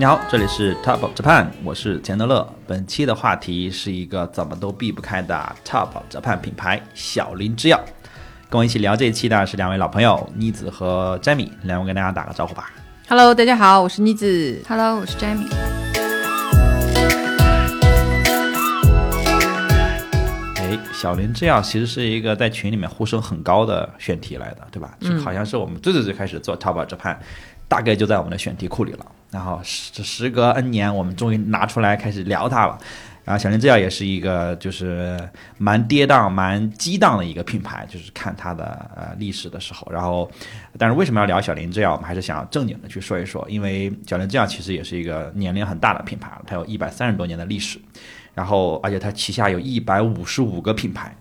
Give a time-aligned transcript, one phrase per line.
[0.00, 2.48] 你好，这里是 Top of Japan，我是钱德勒。
[2.66, 7.78] 本期的话题是一个怎么都避不开的 Top of Japan 品牌小林制药。
[8.48, 12.70] 跟我一起聊这一期的是两位老朋友妮子和 Jamie，两位跟大家打个招呼吧。
[13.10, 14.62] Hello，大家好，我是妮子。
[14.66, 15.46] Hello，我是 Jamie。
[20.56, 24.96] 哎，小林制药其实是一个在群里面呼声很高的选题来的，对吧？
[24.98, 27.18] 就好像是我们最最最开始做 Top of Japan，
[27.68, 29.04] 大概就在我们的选题库里了。
[29.30, 32.78] 然后时时隔 N 年，我们终于拿出来开始聊它了。
[33.22, 35.16] 然后小林制药也是一个就是
[35.58, 38.64] 蛮跌宕、蛮激荡的一个品牌，就是看它的
[38.96, 39.86] 呃历史的时候。
[39.92, 40.28] 然后，
[40.78, 41.92] 但是为什么要聊小林制药？
[41.92, 47.78] 我们还是想正经的去说一说，因为小林制药其实也是一个年龄很大的品牌，它有一百三十多年的历史。
[48.34, 51.14] 然后，而且它旗下有一百五十五个品牌。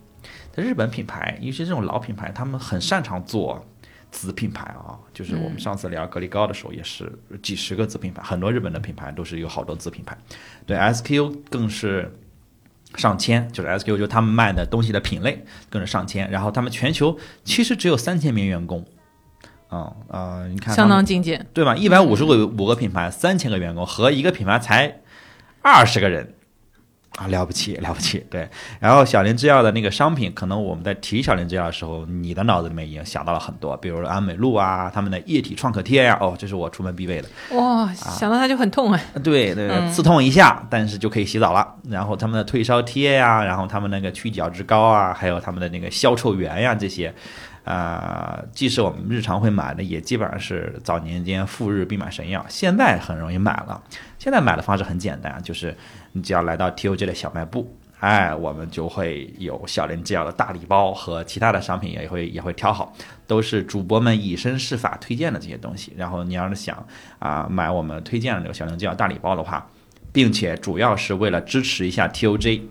[0.51, 3.63] 在日本品牌，尤其这种老品牌，他们很擅长做
[4.11, 4.97] 子品牌啊。
[5.13, 10.17] 就是我们上次聊格力高的时候，也是几十个子品牌，很多日本的品牌都是有好多子品牌。
[10.66, 12.11] 对 SQ 更是
[12.95, 16.29] 上千，就是 SQ 就他们卖的东西的品类更是上千。
[16.31, 18.85] 然后他们全球其实只有三千名员工。
[19.71, 21.45] 嗯呃，你看相当精简。
[21.53, 21.75] 对吧？
[21.75, 25.01] 一百五十个五个品牌，三千个员工，和一个品牌才
[25.61, 26.33] 二十个人
[27.17, 28.25] 啊，了不起， 了不起。
[28.29, 28.47] 对，
[28.79, 37.27] 然后小林制药的那个商品，可能我们在提小林制药的时候，你的脑子里面已经想到了很多，比如说安美露啊，他们的液体创可贴呀、哦，这是我出门必备的。
[37.57, 39.03] 哇，想到它就很痛哎。
[39.23, 41.75] 对对，嗯刺痛一下，但是就可以洗澡了。
[41.89, 47.13] 然后他们的退烧贴呀、然后他们那个去角质膏啊，还有他们的那个消臭源呀，这些，
[47.66, 52.45] 啊、即使我们日常会买的，也基本上是早年间赴日必买神药。
[52.47, 53.81] 现在很容易买了，
[54.20, 55.75] 现在买的方式很简单，就是
[56.12, 57.75] 你只要来到 TOJ 的小卖部。
[58.00, 62.94] 哎，我们就会有小林制药的大礼包和其他的商品也会也会挑好，
[63.28, 65.91] 都是主播们以身试法推荐的这些东西。
[65.97, 66.85] 然后你要是想
[67.19, 69.69] 啊、买我们推荐的这个小林制药大礼包的话，
[70.13, 72.62] 并且主要是为了支持一下 TOJ，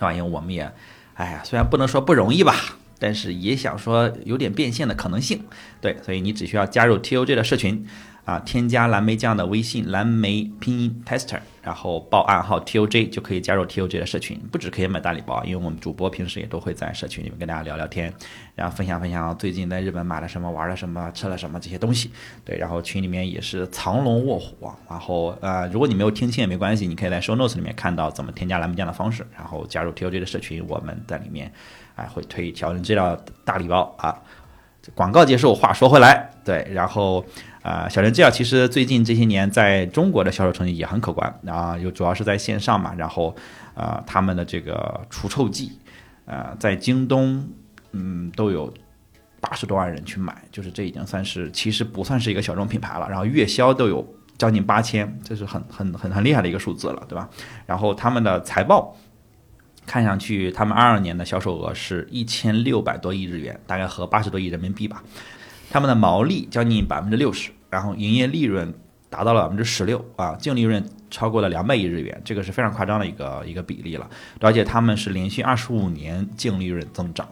[0.00, 0.68] 啊，因为我们也，
[1.14, 2.56] 哎呀，虽然不能说不容易吧，
[2.98, 5.44] 但是也想说有点变现的可能性，
[5.80, 7.86] 对，所以你只需要加入 TOJ 的社群，
[8.30, 18.14] 啊，添加蓝莓酱的微信蓝莓拼音 tester，然后报暗号 TOJ 就可以加入 TOJ 的社群，不止可以买大礼包，因为我们主播平时也都会在社群里面跟大家聊聊天，
[18.54, 22.12] 然后分享分享最近在日本买了什么、玩了什么、吃了什么这些东西。
[22.44, 24.78] 对，然后群里面也是藏龙卧虎啊。
[24.88, 31.52] 然后呃，如果你没有听清也没关系，你可以在 show notes 里面看到怎么添加蓝莓酱的方式，然后加入 TOJ 的社群，我们在里面
[31.96, 34.16] 哎会推调整资料大礼包啊。
[34.94, 37.22] 广告结束，话说回来，对，然后
[37.62, 43.34] 啊、小林制药其实最近这些年在中国的销售成绩也很可观啊，又主要是在线上嘛，然后
[43.74, 45.78] 啊、他们的这个除臭剂
[46.26, 47.46] 啊、在京东
[47.92, 48.72] 嗯都有
[49.40, 54.06] 八十多万人去买，就是这已经算是其实不算是一个小众品牌了，然后月销都有
[54.38, 57.28] 将近八千，这是很很很很厉害的一个数字了，对吧？
[57.66, 58.96] 然后他们的财报
[59.86, 65.02] 看上去，他们二二年的销售额是一千六百多亿日元，大概合八十多亿人民币吧。
[65.70, 68.74] 他们的毛利将近百分之六十，然后营业利润
[69.08, 74.10] 达到了百分之十六啊，净利润超过了两百亿日元，这个是非常夸张的一个一个比例了。
[74.40, 77.28] 而且他们是连续二十五年净利润增长，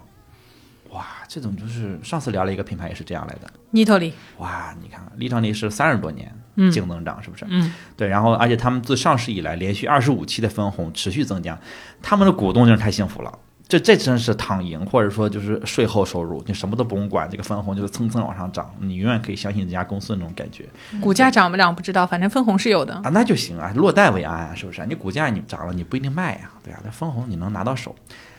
[0.90, 7.44] 哇，这种就是上次聊了一个品牌也是这样来的，妮特里，哇，你看利创利是三十多年嗯净增长，是不是？
[7.48, 11.58] 嗯，对，然后而且他们自上市以来连续二十五期的分红持续增加，
[12.00, 13.38] 他们的股东真是太幸福了。
[13.68, 20.64] 这这真是躺赢，或者说就是税后收入，你什么都不用管，这个分红就是蹭蹭往上涨，你永远可以相信这家公司的那种感觉
[21.02, 22.94] 股价涨不涨不知道，反正分红是有的。
[22.94, 24.86] 啊，那就行啊，落袋为安啊，是不是？
[24.86, 27.94] 你股价你涨了，你不一定卖呀，对啊，那分红你能拿到手。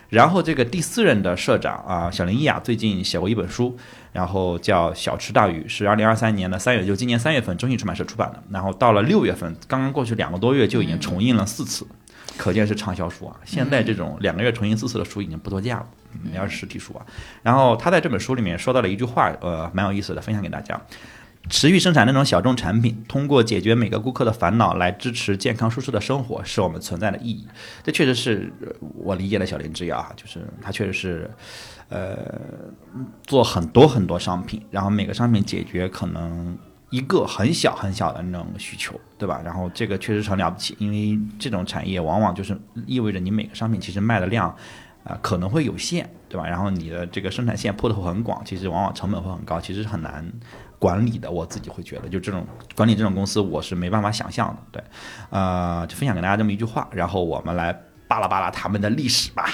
[0.09, 3.77] 然后这个第四任的社长啊，小林一雅最近写过一本书，
[4.11, 8.41] 然后叫《小池大鱼》，是二零二三年的三月，就今年三月份中信出版社出版的。
[8.49, 11.85] 然后到了六月份，刚刚过去两个多月就已经重印了四次，
[12.39, 13.35] 可见是畅销书啊。
[13.43, 15.85] 现在这种两个月重新四次的书已经不多见了，
[16.23, 17.05] 嗯要是实体书啊。
[17.43, 20.79] 然后他在这本书里面说到了一句话，呃，蛮有意思的，分享给大家。
[21.49, 27.47] 持续生产那种小众产品，通过解决每个顾客的烦恼来支持健康舒适的生活，是我们存在的意义。
[27.81, 31.31] 这确实是呃我理解的小林制药啊，就是它确实是，
[31.87, 32.17] 呃，
[33.25, 36.55] 做很多很多商品，然后每个商品解决可能
[36.89, 39.41] 一个很小很小的那种需求，对吧？
[39.43, 44.55] 然后这个确实很了不起，因为这种产业往往就是意味着你每个商品其实卖的量。
[45.05, 46.45] 啊、可能会有限，对吧？
[46.45, 50.29] 然后你的这个生产线铺的会很广，其实往往成本会很高，其实是很难
[50.77, 51.31] 管理的。
[51.31, 52.45] 我自己会觉得，就这种
[52.75, 54.61] 管理这种公司，我是没办法想象的。
[54.73, 54.83] 对，
[55.29, 57.73] 呃，就分享给大家这么一句话，然后我们来
[58.07, 59.49] 扒拉扒拉他们的历史吧。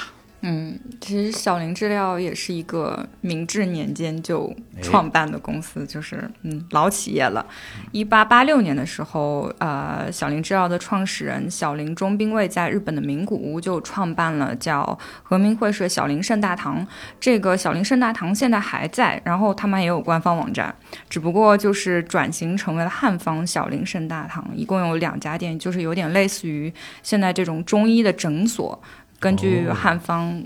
[0.47, 7.43] 嗯，其实小林制药也是一个明治年间就创办的公司，就是嗯老企业了。
[7.91, 16.85] 一八八六年的时候，呃，小林制药的创始人小林中兵卫在日本的名古屋就创办了叫和明会社小林圣大堂。
[17.19, 20.75] 这个小林圣大堂现在还在，然后他们也有官方网站，
[21.09, 26.71] 只不过就是转型成为了汉方小林圣大堂，一共有两家店，就是有点类似于
[27.01, 28.79] 现在这种中医的诊所。
[29.19, 30.43] 根据汉方，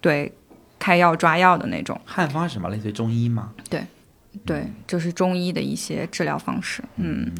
[0.00, 0.32] 对
[0.78, 1.98] 开药抓药的那种。
[2.04, 2.68] 汉方是什么？
[2.68, 3.52] 类似于中医吗？
[3.70, 3.84] 对，
[4.44, 6.82] 对，就是中医的一些治疗方式。
[6.96, 7.32] 嗯，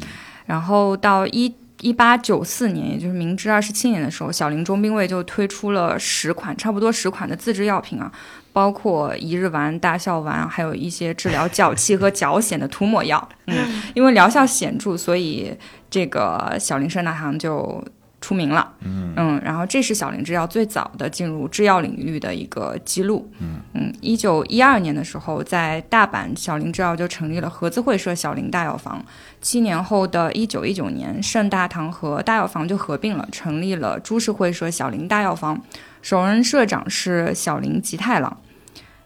[0.45, 8.11] 然后到一一八九四年，也就是明治二十七年的时候，小林中兵卫就推出了十款，差不多十款的自制药品啊，
[8.51, 13.29] 包括一日丸、大笑丸，还有一些治疗脚气和脚癣的涂抹药。
[13.47, 15.55] 嗯，因为疗效显著，所以
[15.89, 17.81] 这个小林圣大堂就。
[18.25, 19.13] 出名了，嗯。
[19.17, 23.61] 嗯，然后这是小林制药最早的进入制药领域的一个记录，嗯。
[23.73, 29.05] 嗯，一九一二年的时候，在大阪小林制药就成立了合资会社小林大药房，
[29.41, 35.61] 七年后的一九一九年，盛大堂和大药房就合并了，成立了株式会社小林大药房，
[36.01, 38.35] 首任社长是小林吉太郎，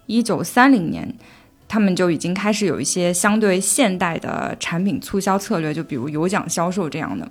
[0.05, 1.13] 一九三零年，
[1.67, 7.29] 他们就已经开始有一些相对现代的产品促销策略，就比如有奖销售这样的。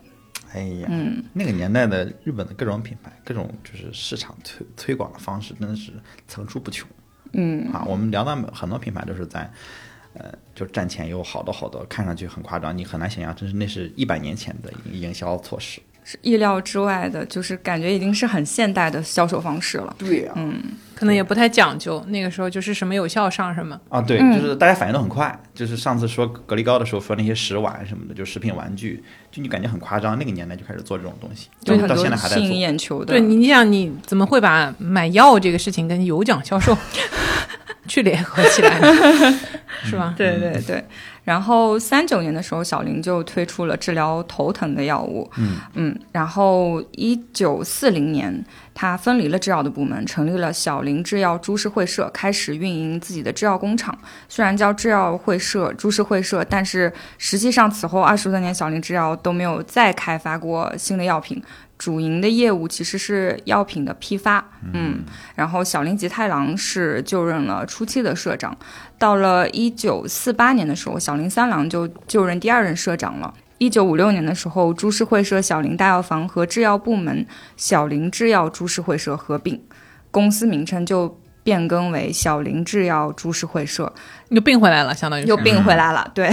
[0.53, 0.89] 哎呀，
[1.33, 5.93] 那个年代的日本的各种品牌，各种就是市场推推广的方式，真的是
[6.27, 6.89] 层出不穷。
[7.35, 9.51] 嗯，啊，我们聊到很多品牌都是在，
[10.15, 15.83] 呃，就战前有好多好多，看上去很夸张，你很难想象，真是那是一百年前的营销措施，是
[16.23, 19.95] 意料之外的，就是感觉已经是很现代的销售方式了。
[19.99, 20.63] 对呀，嗯。
[20.95, 25.33] 可能也不太讲究，那个时候就是什么有效上什么啊，对，就是大家反应都很快。
[25.55, 29.01] 就是上次说格力高的时候，说那些食玩什么的，就食品玩具，
[29.31, 30.19] 就你感觉很夸张。
[30.19, 33.13] 那个年代就开始做这种东西，就到现在还在吸引眼球的。
[33.13, 36.77] 对你，你想你怎么会把买药这个事情跟有奖销售
[37.87, 38.81] 去联合起来，
[39.85, 40.13] 是吧？
[40.19, 40.85] 对对对。
[41.29, 45.31] 然后三九年的时候，小林就推出了治疗头疼的药物。
[45.37, 46.01] 嗯嗯。
[46.11, 48.43] 然后一九四零年，
[48.73, 53.95] 他分离了制药的部门，成立了小林制药株式会社，开始运营自己的制药工厂。
[54.27, 61.43] 虽然叫制药会社、株式会社，但是实际上此后二十多年，小林制药都没有再开发过新的药品。
[61.79, 64.45] 主营的业务其实是药品的批发，
[64.75, 65.05] 嗯，
[65.37, 68.57] 然后小林吉太郎是就任了初期的社长，
[68.99, 73.33] 到了一九四八年的时候，小林三郎就就任第二任社长了。
[73.59, 77.25] 一九五六年的时候，株式会社小林大药房和制药部门
[77.57, 79.61] 小林制药株式会社合并，
[80.11, 83.93] 公司名称就变更为小林制药株式会社，
[84.31, 86.29] 又并回来了，相当于又并回来了，对。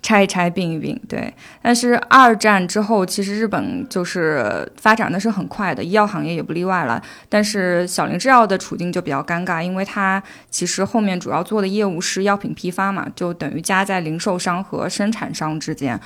[0.00, 1.32] 拆一拆，并一并，对。
[1.60, 7.02] 但是二战之后，其实日本就是发展的是很快的，医药行业也不例外了。
[7.28, 15.98] 但是小林制药的处境就比较尴尬，因为它其实后面主要做的业务是药品批发嘛，就等于夹在零售商和生产商之间。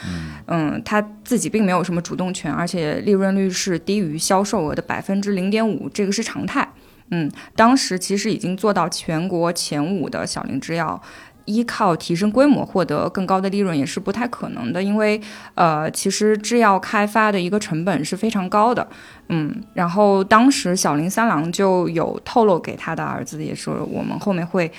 [0.46, 6.66] 嗯，他自己并没有什么主动权，而且利润率是低于销售额的百分之零点五，这个是常态。
[7.10, 11.00] 嗯，当时其实已经做到全国前五的小林制药。
[11.44, 15.20] 依靠提升规模获得更高的利润也是不太可能的，因为
[15.54, 18.86] 呃，其实制药开发的一个成本是非常高的，
[19.28, 24.70] 嗯，然后当时小林三郎就有透露给他的儿子，也是我们后面会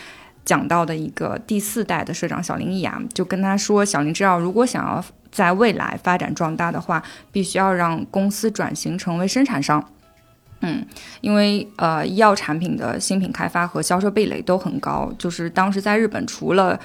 [0.45, 7.01] 讲到的一个第四代的社长小林义雅，就跟他说，小林制药如果想要在未来发展壮大的话，
[7.31, 9.83] 必须要让公司转型成为生产商。
[10.63, 10.85] 嗯，
[11.21, 16.79] 因为呃，医药产品的新品开发和销售壁垒都很高，就是当时在日本，除了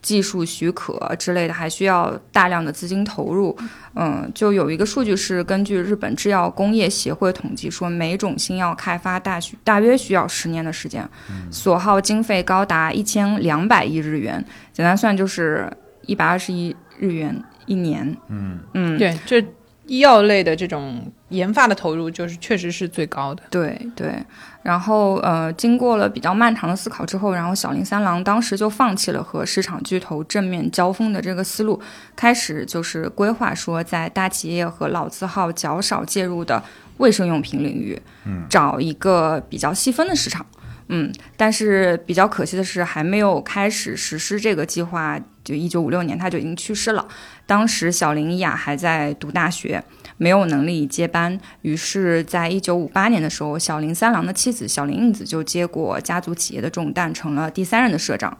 [0.00, 3.56] 技术许可之类的，还需要大量的资金投入。
[3.94, 11.08] 嗯，就有一个数据是根据日本制药工业协会统计说，每种新药开发大需大约需要十年的时间，
[11.50, 15.68] 所耗经费高达一千两百亿日元，简单算就是
[16.02, 18.16] 一百二十亿日元一年。
[18.28, 19.44] 嗯嗯，对，这。
[19.86, 23.42] 医药类的这种研发的投入，就是确实是最高的。
[23.50, 24.14] 对对，
[24.62, 31.80] 然后呃，经过了比较漫长的思考之后，然后小林三郎当时就放弃了和市场巨头正面交锋的这个思路，
[32.16, 36.62] 开始就是规划说，在大企业和老字号较少介入的
[36.96, 40.46] 卫生用品领域，嗯，找一个比较细分的市场。
[40.62, 47.06] 嗯，嗯但是比较可惜的是，还没有开始实施这个计划，就一九五六年他就已经去世了。
[47.46, 49.82] 当时小林雅还在读大学，
[50.16, 51.38] 没有能力接班。
[51.62, 58.36] 于是，在一九五八年的时候，小林三郎的妻子小林英子就接过家族企业的重担，成了第三任的社长。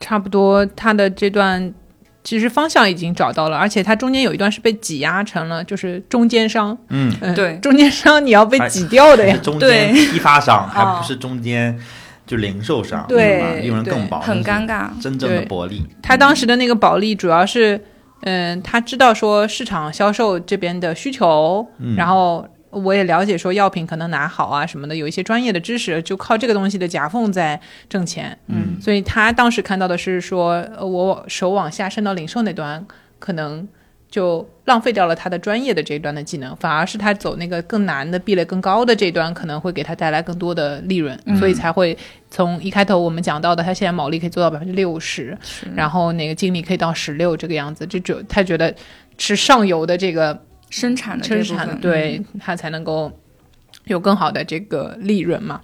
[0.00, 1.72] 差不多，他的这段
[2.24, 7.58] 其实方向已经找到了，而且它中间有一段是被挤压成了就是中间商，嗯，嗯，对。
[7.58, 9.32] 中间商你要被挤掉的呀。
[9.32, 11.78] 还是，中间批发商，还哦不是中间
[12.26, 13.52] 就零售商，对吧？
[13.60, 14.88] 利润更薄，很尴尬。
[15.00, 15.86] 真正的对薄利。
[16.02, 17.78] 他当时的那个保利主要是，
[18.22, 21.94] 嗯，他知道说市场销售这边的需求，嗯。
[21.94, 28.36] 然后我也了解说药品可能拿好啊什么的，有一些专业的知识，就靠这个东西的夹缝在挣钱。
[28.48, 32.84] 嗯，所以他当时看到的是说，呃我手往下伸到零售那端，
[33.18, 33.66] 可能
[34.10, 41.96] 就浪费掉了他的专业的这一端的技能，反而是他走那个更难的、壁垒更高的这一端，可能会给他带来更多的利润，所以才会
[42.30, 45.36] 从一开头我们讲到的，他现在毛利可以做到百分之六十，
[45.74, 48.72] 然后那个净利可以到十六这个样子，这就他觉得
[49.18, 50.40] 是上游的这个
[50.80, 53.10] 生产的这生产部分，对他才能够
[53.84, 55.60] 有更好的这个利润嘛。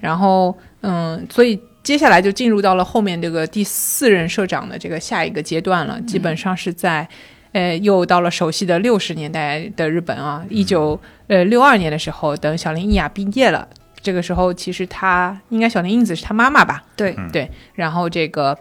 [0.00, 7.08] 然后，嗯，所以接下来就进入到了后面这个第四任社长的这个下一个阶段了，基本上是在。
[7.52, 13.66] 呃，又到了熟悉的六十年代的日本啊，一九呃六二年的时候，等小林一雅毕业了，
[14.02, 16.84] 这个时候其实他应该小林英子是他妈妈吧？
[16.94, 17.14] 对。
[17.16, 17.30] 嗯。
[17.32, 18.54] 对，然后这个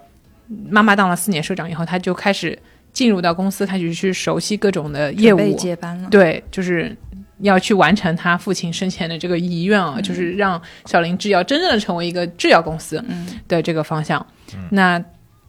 [0.70, 2.58] 妈妈当了四年社长以后，他就开始
[2.96, 6.10] 进入到公司，开始去熟悉各种的业务，接班了。
[6.10, 6.96] 对，就是
[7.40, 13.28] 要去完成他父亲生前的这个遗愿啊，就是让小林制药真正的成为一个制药公司嗯。
[13.50, 14.26] 的这个方向。
[14.72, 15.04] 那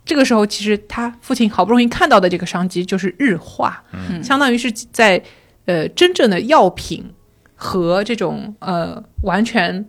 [0.04, 4.20] 这个时候，其实他父亲好不容易看到的这个商机就是日化，嗯。
[4.24, 5.22] 相当于是在
[5.66, 7.04] 呃真正的药品
[7.54, 9.84] 和这种呃完全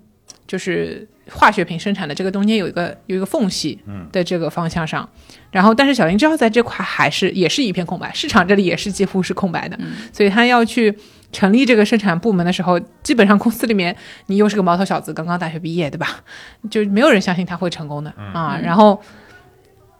[0.45, 3.79] 就是化学品生产的这个中间有一个有一个缝隙
[4.11, 5.07] 的这个方向上，
[5.51, 9.77] 然后但是小林制药在这块还是也是一片空白，市场这里也是几乎是空白的，
[10.11, 10.97] 所以他要去。
[11.29, 13.93] 成立这个生产部门的时候，基本上公司里面
[14.27, 16.07] 你又是个毛头小子，刚刚大学毕业，对吧？
[16.71, 18.57] 就没有人相信他会成功的、啊。
[18.63, 19.01] 然后，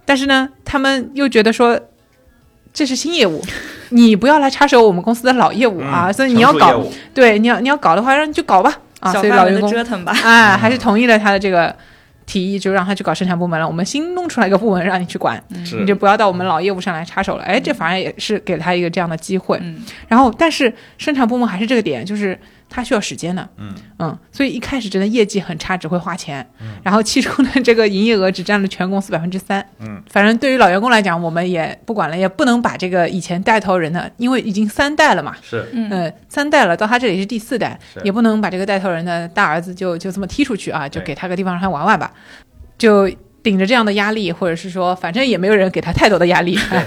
[0.05, 1.77] 但是呢，他们又觉得说
[2.71, 3.43] 这是新业务，
[3.91, 6.81] 你不要来插手我们公司的老业务啊，嗯所以你要搞，
[7.13, 9.11] 对，你要你要搞的话，让你去搞吧啊。
[9.13, 10.13] 小范围的所以老员工折腾吧。
[10.23, 11.75] 哎，还是同意了他的这个
[12.25, 13.67] 提议，就让他去搞生产部门了。
[13.67, 17.43] 我们新弄出来一个部门让你去管，是你就不要到我们老业务上来插手了。
[17.43, 19.57] 哎，这反而也是给他一个这样的机会。
[19.61, 22.37] 嗯然后，但是生产部门还是这个点，就是
[22.69, 23.47] 它需要时间的。
[23.57, 23.73] 嗯。
[23.99, 26.47] 嗯所以一开始真的业绩很差，只会花钱。
[26.83, 29.65] 然后其中的这个营业额只占了全公司百分之三。
[29.79, 35.35] 嗯，反正对于老员工来讲，我们也不管了，也不能把这个以前带头人的，因为已经三代了嘛。
[35.41, 35.65] 是。
[35.73, 35.89] 嗯。
[35.89, 42.11] 呃，三代了，到他这里是第四代，也不能把这个带头人的大儿子就就这么踢出去啊，就给他个地方让他玩玩吧，
[42.77, 43.09] 就
[43.41, 46.85] 顶着这样的压力，或者是说，反正也没有人给他太多的压力，哎，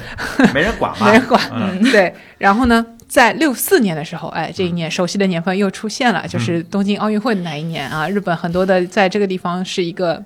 [0.52, 1.82] 没人管嘛， 没人管，嗯。
[1.90, 2.14] 对。
[2.38, 10.25] 然后呢，在六四年的时候，哎，这一年熟悉的年份又出现了，就是东京奥运会的那一年啊，日本很多的在这个地方是一个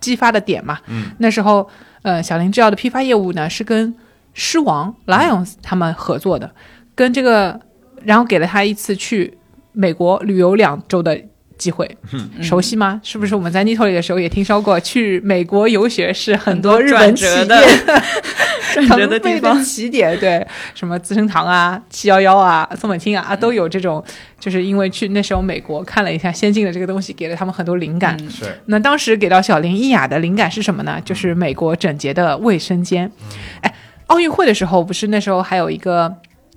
[0.00, 0.78] 激发的点嘛。
[0.86, 1.68] 嗯，那时候，
[2.00, 3.94] 呃，小林制药的批发业务呢是跟
[4.32, 6.50] 狮王 Lions 他们合作的，
[6.94, 7.60] 跟这个，
[8.02, 9.36] 然后给了他一次去
[9.72, 11.20] 美国旅游两周的。
[11.56, 13.00] 机会，嗯熟悉吗？
[13.02, 18.02] 是不是我们在 Nito 里的时候也听说过，去美国游学是很多日本企业转折的
[18.86, 20.44] 转折的地腾飞方，起点，对，
[20.74, 24.02] 什么资生堂啊、七幺幺啊、松本清啊啊，都有这种，
[24.40, 28.16] 就是因为去那时候美国看了一下先进的这个东西，给了他们很多灵感。
[28.20, 31.00] 嗯是那当时给到小林一雅的灵感是什么呢？
[31.04, 33.10] 就是美国整洁的卫生间。
[33.60, 33.72] 哎，
[34.08, 36.14] 奥运会的时候不是那时候还有一个。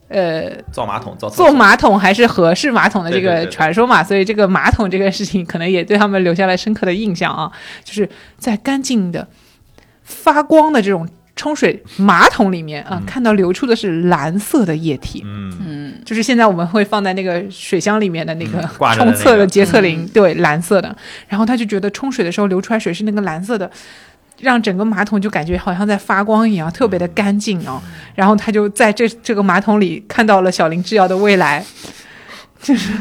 [0.10, 3.52] 呃，造马桶造马桶还是合适马桶的这个对对对对。
[3.52, 7.52] 传说嘛，所以这个马桶这个事情可能也对他们留下了深刻的印象啊，
[7.84, 9.28] 就是在干净的、
[10.04, 15.58] 发光的这种冲水马桶里面啊，看到流出的是蓝色的液体，嗯。
[15.66, 15.94] 嗯。
[16.06, 18.62] 就是现在我们会放在那个水箱里面的那个
[18.96, 20.96] 冲厕的洁厕灵，对，蓝色的。
[21.28, 23.70] 然后他就觉得冲水的时候流出来水是那个蓝色的，
[24.40, 27.82] 让整个马桶就感觉好像在发光一样，特别的干净哦。
[28.16, 31.64] 然后他就在这这个马桶里看到了小林制药的未来，
[32.62, 32.92] 就是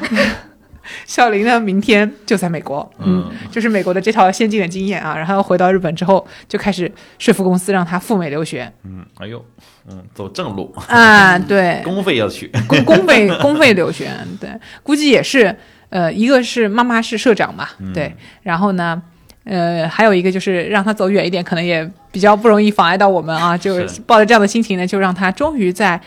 [1.04, 5.16] 小林呢明天就在美国，嗯，就是美国的这套先进的经验啊。
[5.16, 8.72] 然后回到日本之后，就开始说服公司让他赴美留学。
[8.84, 9.44] 嗯，哎呦，
[9.88, 14.50] 嗯，走正路，啊，对， 公费要去，公公费 公费留学，对，
[14.84, 15.56] 估计也是，
[15.88, 19.02] 呃，一个是妈妈是社长嘛，对，然后呢，
[19.46, 26.00] 呃，还有一个就是让他走远一点，可能也比较不容易妨碍到我们啊， 就是抱着这样的心情呢，就让他终于在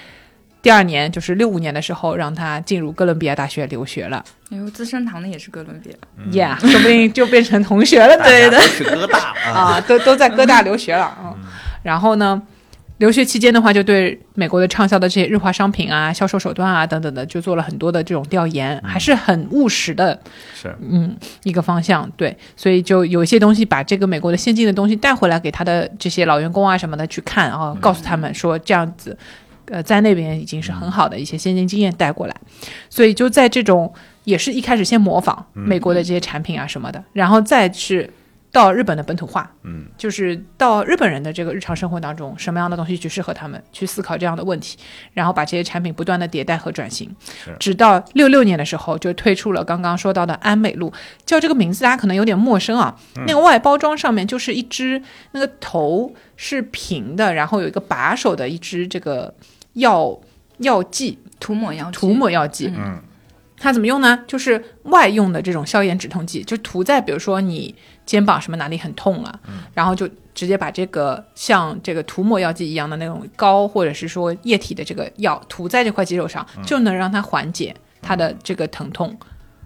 [0.62, 5.96] 第二年，就是六五年的时候，让他进入哥伦比亚大学留学了、哎呦，资生堂的也是哥伦比亚
[6.32, 11.34] ，y e a h 说不定就变成同学了，大家都去哥大啊， 啊，都都在哥大留学了啊。
[11.82, 12.42] 然后呢，
[13.00, 20.20] 留学期间的话，就对美国的畅销的这些日化商品啊、销售手段啊等等的，就做了很多的这种调研，还是很务实的
[20.54, 22.10] 是嗯一个方向。
[22.18, 29.18] 对，所以就有一些东西把这个美国的先进的东西带回来给他的这些老员工啊什么的去看啊，告诉他们说这样子，
[29.68, 32.36] 呃，在那边已经是很好的一些先进经验带过来。
[32.90, 33.92] 所以就在这种
[34.26, 38.12] 也是一开始先模仿美国的这些产品啊什么的，然后再是
[38.52, 44.78] 到日本的本土化，嗯，就是到日本人的这个日常生活当中，什么样的东西去适合他们，去思考这样的问题，
[45.14, 47.10] 然后把这些产品不断的迭代和转型，
[47.60, 50.92] 直到六六年的时候就推出了刚刚说到的安美露，
[51.26, 52.96] 叫这个名字大家可能有点陌生啊，
[53.28, 55.02] 那个外包装上面就是一只
[55.32, 59.34] 那个头是平的，然后有一个把手的一只这个
[59.74, 60.20] 药
[60.58, 61.92] 药剂涂抹药剂。
[61.92, 63.00] 涂抹药剂，嗯
[63.60, 64.24] 它怎么用呢？
[64.26, 67.76] 就是外用的这种消炎止痛剂，就涂在比如说你
[68.06, 69.40] 肩膀什么哪里很痛了，
[69.74, 79.14] 然后就直接把这个像这个涂抹药剂一样的那种膏或者是说液体的这个药涂在这块肌肉上，就能让它缓解它的这个疼痛。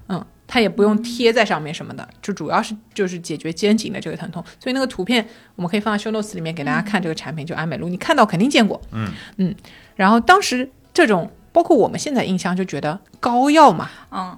[0.07, 4.43] 嗯，它也不用贴在上面什么的，就主要是就是解决肩颈的这个疼痛。
[4.59, 5.23] 所以那个图片
[5.55, 8.81] 我们可以放在 show notes 里面给大家看这个产品，就安美露，你看到肯定见过。
[8.91, 9.55] 嗯嗯，
[9.95, 11.31] 然后当时这种。
[11.53, 14.37] 包括我们现在印象就觉得膏药嘛，嗯，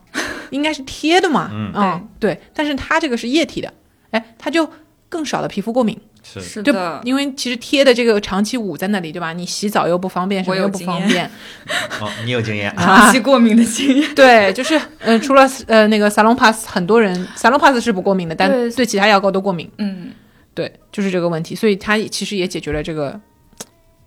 [0.52, 2.08] 应该是贴的嘛，嗯。
[2.20, 3.74] 对，但是它这个是液体的，
[4.12, 4.70] 哎，它就
[5.10, 6.42] 更少的皮肤过敏，是。
[6.42, 9.32] 是的，因为其实贴的这个长期捂在那里，对吧？
[9.32, 11.26] 你洗澡又不方便，什么又不方便，
[12.02, 14.14] 哦，你有经验，啊 长期过敏的经验。
[14.14, 18.70] 对，就是呃，除了呃那个 Salon Pass，很多人 Salon Pass 是不过敏的，但对。
[18.72, 20.12] 对其他药膏都过敏，嗯，
[20.54, 23.20] 对，就是这个问题，所以它其实也解决了这个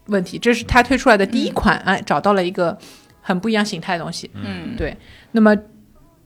[0.09, 2.77] 问题，这是他推出来的第一款，哎，找到了一个
[3.21, 4.77] 很不一样形态的东西，嗯。
[4.77, 4.97] 对，
[5.33, 5.57] 那么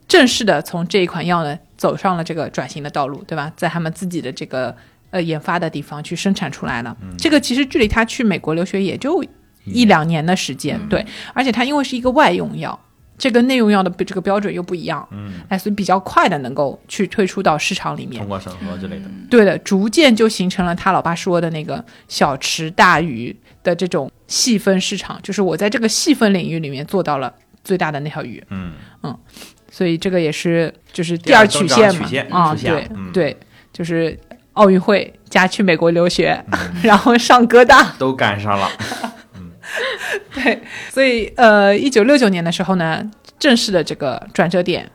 [0.09, 3.53] 正式的从这一款药呢走上了这个转型的道路，对吧？
[3.57, 4.75] 在他们自己的这个
[5.11, 6.97] 呃研发的地方去生产出来了。
[7.17, 9.25] 这个其实距离他去美国留学也就
[9.65, 12.79] 一两年的时间，对，而且它因为是一个外用药。
[13.23, 18.19] 这跟内用药的这个标准又不一样，嗯，哎，所以比较快的能够去推出到市场里面。
[18.19, 18.29] 通。
[18.29, 28.43] 过审核之类的，对的，逐渐就形成了他老爸说的那个小池大鱼的这种细分市场，就是我在这个细分领域里面做到了最大的那条鱼。
[28.51, 28.73] 嗯。
[29.05, 29.17] 嗯，
[29.71, 33.13] 所以这个也是就是第第二曲线嘛曲线啊，对、嗯。
[33.13, 33.37] 对，
[33.73, 34.19] 就是
[34.55, 36.45] 奥运会加去美国留学，
[36.83, 38.69] 然后上哥大，都赶上了，
[40.35, 43.03] 对，所以呃，一九六九年的时候呢，
[43.43, 44.89] 正式的这个转折点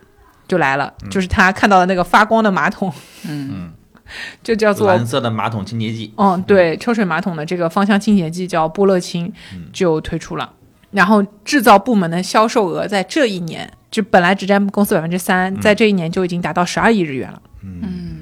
[0.48, 2.90] 就来了，就是他看到了那个发光的马桶，
[3.28, 3.70] 嗯，
[4.42, 9.34] 就叫做蓝色的马桶清洁剂，嗯，对，抽水马桶的这个芳香清洁剂叫波乐清
[9.74, 10.50] 就推出了，
[10.92, 17.42] 然后制造部门的销售额在这一年就本来只占公司百分之三，在这一年就已经达到十二亿日元了。
[17.64, 17.82] 嗯。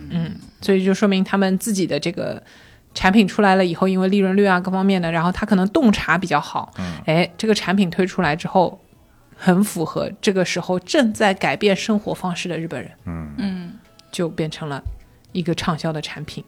[0.09, 2.41] 嗯，所以就说明他们自己的这个
[2.93, 6.73] 产品出来了以后，因为利润率啊各方面的，然后他可能洞察比较好，
[7.05, 8.79] 哎，这个产品推出来之后，
[9.45, 12.91] 很符合这个时候正在改变生活方式的日本人，
[13.38, 13.73] 嗯
[14.12, 14.81] 就变成了
[15.34, 16.43] 一个畅销的产品。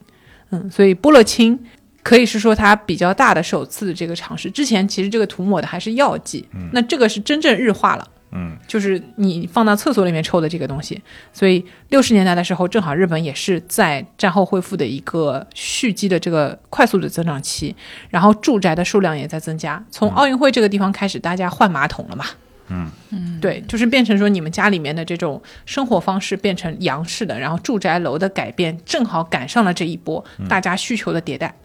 [0.49, 1.59] 嗯，所以波乐清
[2.01, 4.49] 可以是说它比较大的首次的这个尝试。
[4.49, 8.09] 之前其实这个涂抹的还是药剂，那这个是真正日化了。
[8.31, 10.99] 嗯，就是你放到厕所里面抽的这个东西，
[11.31, 17.75] 所以六十年代的时候，正好日本也是在战后恢复的一个蓄积的这个快速的增长期，
[18.09, 19.81] 然后住宅的数量也在增加。
[19.91, 22.25] 从奥运会这个地方开始，大家换马桶了嘛？
[22.69, 31.55] 嗯嗯，对，就是变成说你们家里面的这种生活方式变成洋式的，然后住宅楼的改变正好赶上了这一波大家需求的迭代，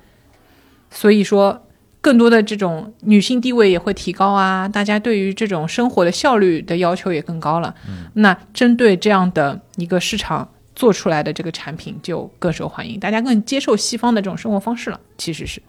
[0.90, 1.66] 所以说
[2.00, 7.74] 更多的这种女性地位也会提高啊，大家对于这种生活的效率的要求也更高了。
[8.14, 15.60] 那针对这样的一个市场做出来的这个产品就更受欢迎，大家更接受西方的这种生活方式了，其实是。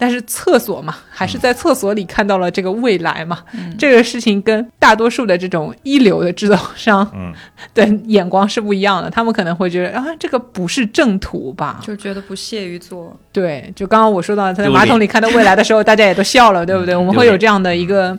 [0.00, 3.44] 但是厕所嘛，还是在厕所里看到了这个未来嘛，
[3.78, 7.34] 这个事情跟大多数的这种一流的制造商嗯。
[7.74, 11.78] 的眼光是不一样的，他们可能会觉得啊，这个不是正途吧？
[11.84, 13.14] 就觉得不屑于做。
[13.30, 16.96] 对，就刚刚我说到他在马桶里看到未来的时候，大家也都笑了，对不对？
[16.96, 18.18] 我们会有这样的一个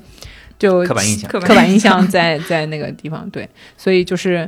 [0.59, 4.47] 就刻板印象，刻 刻板印象在在那个地方，对，所以就是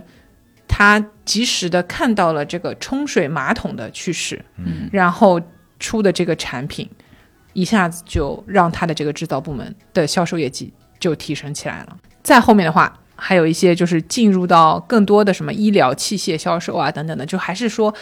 [0.68, 4.88] 他及时的看到了这个冲水马桶的趋势，嗯。
[4.92, 5.42] 然后
[5.80, 6.90] 出的这个产品，
[7.54, 11.98] 一下子就让他的这个制造部门的销售业绩就提升起来了。
[12.22, 17.94] 再后面的话，还有一些就是进入到更多的什么医疗器械销售啊等等的，就还是说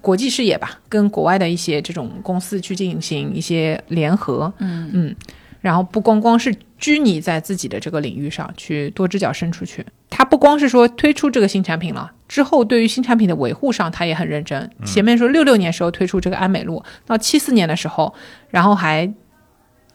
[0.00, 5.16] 国际视野吧，跟国外的一些这种公司去进行一些联合，嗯嗯，
[5.60, 9.84] 然后不光光是拘泥在自己的这个领域上，去多只脚伸出去。
[10.10, 14.70] 他不光是说推出这个新产品了，之后对于新产品的维护上，他也很认真。
[14.84, 18.14] 前面说六六年时候推出这个安美露，到七四年的时候，
[18.50, 19.10] 然后还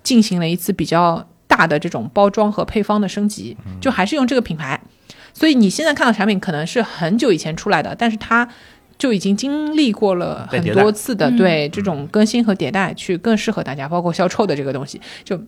[0.01, 4.81] 进行了一次比较大的这种包装和配方的升级，就还是用这个品牌。
[5.33, 8.47] 所以你现在看到产品可能是很久以前出来的，但是它
[8.97, 15.39] 就已经经历过了很多次的嗯对这种更新和迭代，去更适合大家，包括消臭的这个东西，就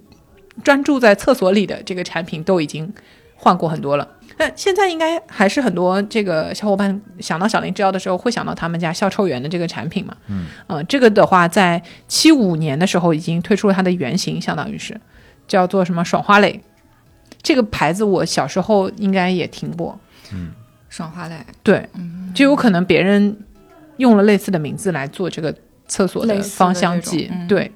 [0.63, 2.91] 专注在厕所里的这个产品都已经
[3.36, 4.08] 换过很多了。
[4.38, 10.15] 那现在应该还是很多这个小伙伴想到小林制药的时候，会想到他们家消臭源的这个产品嘛？
[10.28, 15.00] 嗯，呃，这个的话，在七五年的时候已经推出了它的原型，相当于是
[15.48, 16.62] 叫做什么爽花蕾。
[17.41, 19.98] 这个牌子我小时候应该也听过，
[20.34, 20.52] 嗯
[20.89, 21.88] 爽花蕾，对，
[22.34, 23.38] 就有可能别人
[23.98, 25.56] 用了类似的名字来做这个
[25.88, 27.71] 厕所的芳香剂，嗯对。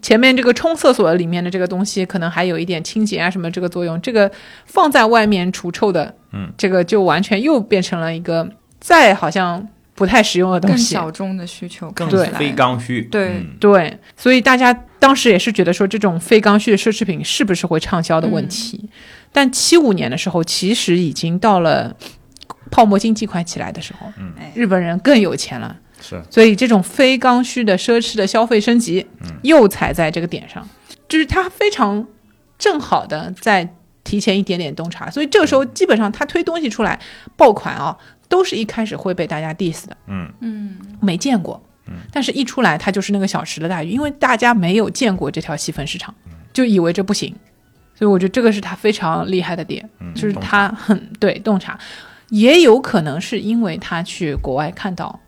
[0.00, 4.00] 前面这个冲厕所里面的这个东西，可能还有一点清洁啊什么这个作用。
[4.00, 4.30] 这个
[4.64, 11.02] 放在外面除臭的，嗯，这个就完全又变成了一个再好像不太实用的东西更。
[11.02, 13.02] 小众的需求，更对非刚需。
[13.02, 18.88] 对嗯对，所以大家当时也是觉得说，这种非刚需的奢侈品是不是会畅销的问题。
[19.32, 21.96] 但七五年的时候，其实已经到了
[22.70, 24.06] 泡沫经济快起来的时候，
[24.54, 25.76] 日本人更有钱了。
[26.00, 26.22] 是。
[26.30, 29.06] 所以这种非刚需的奢侈的消费升级，
[29.42, 30.66] 又踩在这个点上，
[31.08, 32.06] 就是它非常
[32.58, 36.98] 正好的在提前一点点洞察，所以这个时候基本上他推东西出来
[37.36, 37.94] 爆款啊，
[38.28, 40.26] 都是一开始会被大家 diss 的，嗯。
[40.40, 41.62] 嗯，没见过，
[42.10, 46.14] 但是一出来它就是那个小时的大鱼，因为大家没有见过这条细分市场，
[46.52, 47.34] 就以为这不行，
[47.94, 51.78] 所以我觉得这个是他非常厉害的点，嗯，就是懂他很对洞察，
[52.30, 55.20] 也有可能是因为他去国外看到。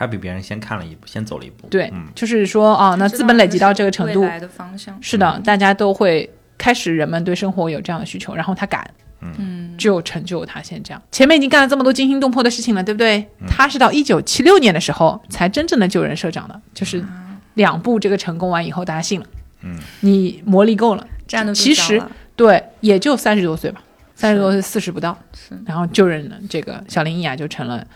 [0.00, 1.66] 他比别人先看了一步，先走了一步。
[1.68, 2.08] 对，嗯。
[2.14, 8.82] 就是说啊，那资本累积到这个程度，来的方向，是的，大家都会开始人们对生活有这样的需求，然后他敢，
[9.20, 10.82] 嗯，就成就他现在。
[10.82, 11.02] 这样。
[11.12, 13.28] 前面已经干了这么多惊心动魄的事情了，对不对？
[13.46, 17.04] 他是到一九七六年的时候才真正的救人社长的，就是
[17.52, 19.26] 两步这个成功完以后，大家信了，
[19.60, 22.02] 嗯，你磨砺够了，站得住其实
[22.34, 23.82] 对，也就三十多岁吧，
[24.14, 25.54] 三十多岁四十不到，是。
[25.66, 27.86] 然后救人的这个小林一雅就成了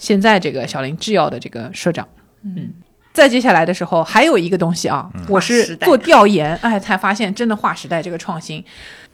[0.00, 2.08] 现在这个小林制药的这个社长。
[2.42, 2.72] 嗯，
[3.12, 8.64] 再接下来的时候，还有一个东西啊，我是做调研，哎，才发现真的划时代这个创新，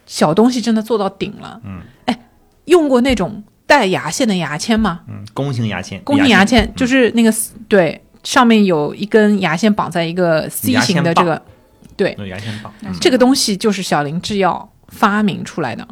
[0.05, 1.59] 小东西真的做到顶了。
[1.65, 2.17] 嗯，哎，
[2.65, 5.01] 用过那种带牙线的牙签吗？
[5.09, 6.73] 嗯，弓形牙签，弓形牙签嗯。
[6.73, 7.33] 就是那个
[7.67, 11.41] 对，上面有一根牙线绑在一个 C 型的这个。
[11.97, 12.15] 对。
[12.17, 12.95] 那牙签棒，嗯。
[13.01, 15.85] 这个东西就是小林制药发明出来的。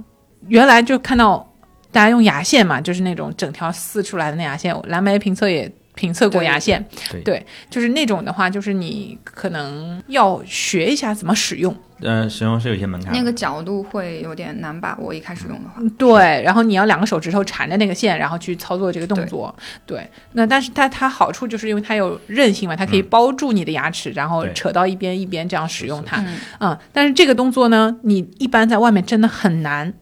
[0.48, 1.52] 原来就看到
[1.96, 7.22] 大家用牙线嘛，就是那种整条撕出来的那牙线，蓝莓评测也评测过牙线，对。
[7.22, 13.14] 对，就是那种的话，就是你可能要学一下怎么使用，呃，使用是有些门槛。
[13.14, 19.56] 那个角度会有点难把握，一开始用的话，对，然后你要两个手指头缠着那个线，然后去操作这个动作，
[19.86, 23.08] 对，那但是它它好处就是因为它有韧性嘛，它可以嗯。
[23.10, 29.94] 包住你的牙齿，然后扯到一边一边这样使用它，嗯，嗯，但是这个动作呢，你一般在外面真的很难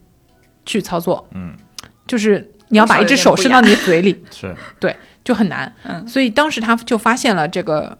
[0.66, 1.54] 去操作，嗯，
[2.06, 4.54] 就是你要把一只手伸到你嘴里， 是。
[4.78, 5.72] 对就很难。
[5.84, 6.06] 嗯。
[6.06, 7.96] 所以当时他就发现了这个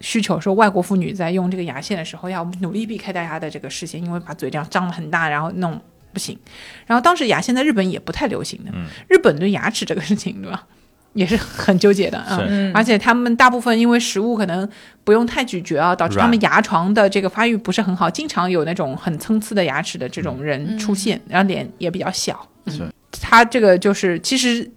[0.00, 5.80] 需求，说外国妇女在用这个牙线的时候要努力避开大家的这个视线，因为把嘴这样张得很大，然后弄
[6.12, 6.38] 不行。
[6.86, 8.86] 然后当时牙线在日本也不太流行的，嗯。
[9.08, 10.66] 日本对牙齿这个事情，对吧？
[11.14, 12.38] 也是很纠结的啊。
[12.46, 14.68] 嗯而且他们大部分因为食物可能
[15.02, 22.46] 不用太咀嚼啊，导致他们牙床的这个发育不是很好，经常有那种很参差的牙齿的这种人出现，然后脸也比较小。
[22.66, 22.84] 是。
[22.84, 24.70] 嗯，他这个就是其实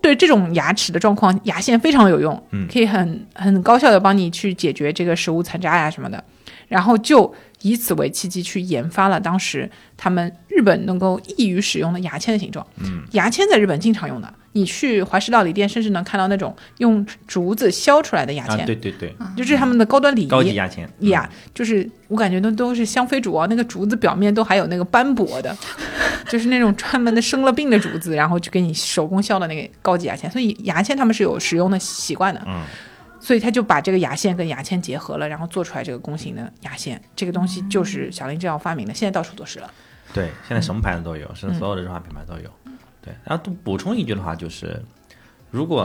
[0.00, 6.22] 对这种牙齿的状况，牙线非常有用，嗯可以很很高效的帮你去解决这个食物残渣呀什么的。
[6.68, 12.66] 然后就以此为契机去研发了当时他们日本能够易于使用的牙签的形状。
[12.82, 18.92] 嗯，牙签在日本经常用的，你去怀石料理店甚至能看到那种用竹子削出来的牙啊，签，对对。
[18.92, 20.26] 对，就是他们的高端礼仪。
[20.28, 20.88] 高级牙签。
[21.00, 21.08] 嗯。
[21.08, 25.56] 呀，就是我感觉那都是香妃竹啊，那个竹子表面都还有那个斑驳的，
[26.28, 32.62] 就是那种专门的生了病的竹子，然后就给你手工削的那个高级牙签，所以牙签他们是有使用的习惯的，嗯，
[33.26, 39.68] 所以他就把这个牙线跟牙签结合了，然后做出来这个弓形的牙线，这个东西就是小林制药发明的，现在到处都是了。
[40.14, 42.48] 对，现在什么牌子都有，是嗯所有的日化品牌都有。
[43.02, 44.80] 对，然后补充一句的话就是，
[45.50, 45.82] 如果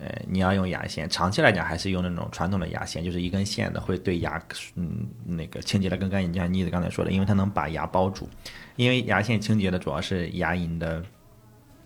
[0.00, 4.42] 呃你要用牙线，长期来讲还是用那种传统的牙线，就是一根线的，会对牙
[4.74, 8.28] 嗯那个清洁的更干净，就像妮子刚才说的，因为它能把牙包住。
[8.74, 11.04] 因为牙线清洁的主要是牙龈的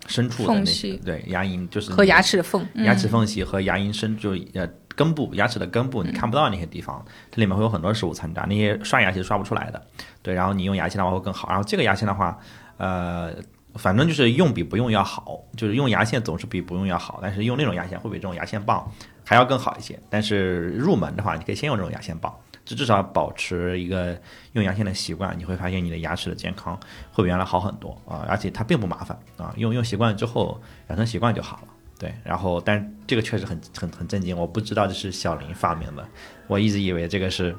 [0.07, 9.81] 深处的那些对牙龈就是和牙齿的缝，牙齿缝隙和牙龈深就呃根部牙齿的根部你看不到那些地方，这里面会有很多食物残渣，那些刷牙其实刷不出来的。
[10.21, 11.47] 对，然后你用牙线的话会更好。
[11.49, 12.37] 然后这个牙线的话，
[12.77, 13.33] 呃，
[13.75, 18.87] 反正就是用比不用要好，就是用牙线总是比不用要好，但是用那种牙线会比这种牙线棒
[19.25, 19.99] 还要更好一些。
[20.09, 22.31] 但是入门的话，你可以先用这种牙线棒，
[22.65, 24.17] 就至少保持一个
[24.53, 26.79] 用牙线的习惯，你会发现你的牙齿的健康
[27.11, 31.67] 会比原来好很多啊，而且它并不麻烦啊，用用习惯之后养成习惯就好了。
[31.99, 36.05] 对，然后但这个确实很很很震惊，我不知道这是小林发明的，
[36.47, 37.55] 我一直以为这个是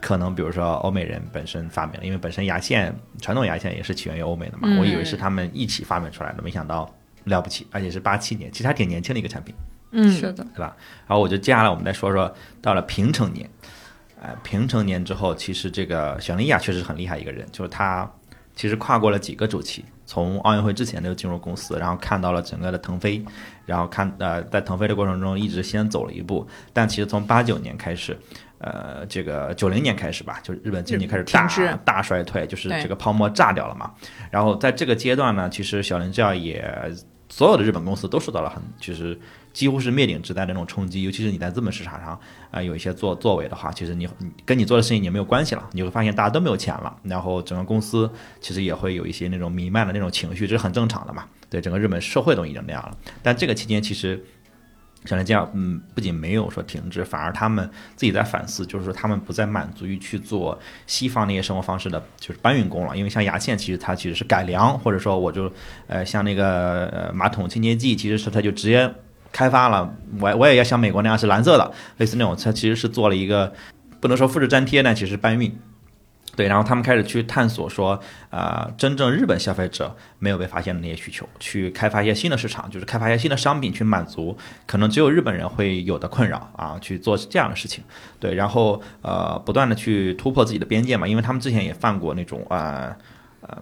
[0.00, 6.92] 可能比如说欧美人本身发明的，因为本身牙线传统牙线也是起源于欧美的嘛，我以为是他们一起发明出来的，没想到
[7.24, 9.54] 了不起，而且是八七年，其实还挺年轻的一个产品。
[9.90, 10.76] 嗯，是的，对吧？
[11.06, 13.48] 然后我就接下来我们再说说到了平成年，
[14.20, 18.10] 呃，平成年之后，其实这个小林亚确实很厉害一个人，就是他
[18.54, 23.24] 其实跨过了几个周期，从奥运会之前就进入公司，然后看到了整个的腾飞，
[23.64, 28.18] 然后看呃在腾飞的过程中一直先走了一步，但其实从八九年开始。
[28.60, 31.46] 呃，这个九零年开始吧，就是日本经济开始大
[31.84, 33.94] 大衰退，就是这个泡沫炸掉了嘛。
[34.32, 36.92] 然后在这个阶段呢，其实小林制药也
[37.28, 39.16] 所有的日本公司都受到了很就是
[39.52, 42.18] 几乎是灭顶之灾的那种冲击，尤其是你在资本市场上
[42.50, 51.24] 啊、有一些作作为的话，其实你你跟你做的事情也没有关系了，你会发现大家都没有钱了，然后整个公司其实也会有一些那种弥漫的那种情绪，这是很正常的嘛。
[51.50, 54.22] 对，整个日本社会都已经那样了，但这个期间其实。
[55.04, 60.58] 小林这样，嗯，不仅没有说停滞，反而他们自己在反思，就是说他们不再满足于去做
[60.88, 62.96] 西方那些生活方式的，就是搬运工了。
[62.96, 65.50] 因为像牙线，其实它其实是改良，或者说我就，
[65.86, 68.92] 呃，像那个马桶清洁剂，其实是它就直接
[69.32, 73.52] 开发了，我我也要像美国那样是蓝色的，类似那种，它其实是做了一个
[74.00, 75.56] 不能说复制粘贴，但其实搬运。
[76.36, 87.82] 对，然后他们开始去探索说，啊，真正日本消费者没有被发现的那些需求，去开发一些新的市场，就是开发一些新的商品，去满足可能只有日本人会有的困扰啊，去做这样的事情。
[88.20, 92.56] 对，然后呃，不断的去突破自己的边界嘛，因为他们之前也犯过那种啊。
[92.58, 92.96] 呃，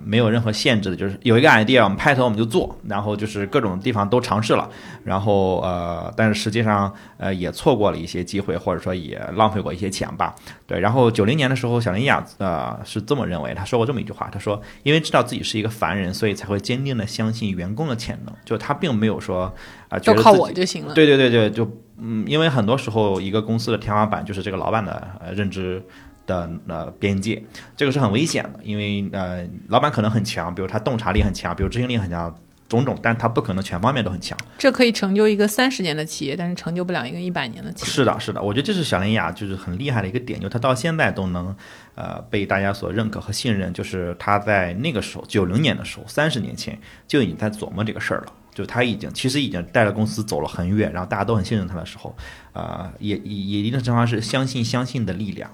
[0.04, 4.68] 没有任何限制的，就是有一个 idea，我们拍头我们就做，然后就是各种地方都尝试了，
[5.04, 10.34] 然后呃，但是实际上呃也错过了一些机会，或者说也浪费过一些钱吧。
[10.66, 19.52] 对，然后九零年的时候，小林雅呃是这么认为，他说过这么一句话，他说，因为知道自己是一个凡人，所以才会坚定的相信员工的潜能，就他并没有说
[19.88, 20.94] 啊、觉都靠我就行了。
[20.94, 25.80] 对对对对，就嗯，因为很多时候一个公司的天花板就是这个老板的呃认知
[26.26, 27.42] 的呃边界，
[27.76, 32.36] 这个是很危险的，因为呃老板可能很强，比如他洞察力很强，比如执行力很强。
[32.68, 34.36] 种种，但他不可能全方面都很强。
[34.58, 37.92] 这可以成就一个三十年的企业，但是成就不了一个一百年的企业。
[37.92, 41.54] 是的，是的，我觉得这是小林雅就是很厉害的一个点，就他到现在都能
[41.94, 48.32] 呃被大家所认可和信任，就是他在那个时候九零年的时候，三十年前就已经在琢磨这个事儿了。
[48.52, 52.16] 就他已经其实已经带着公司走了很远，然后大家都很信任他的时候，
[52.52, 55.48] 啊、也也也一定程度上是相信相信的力量。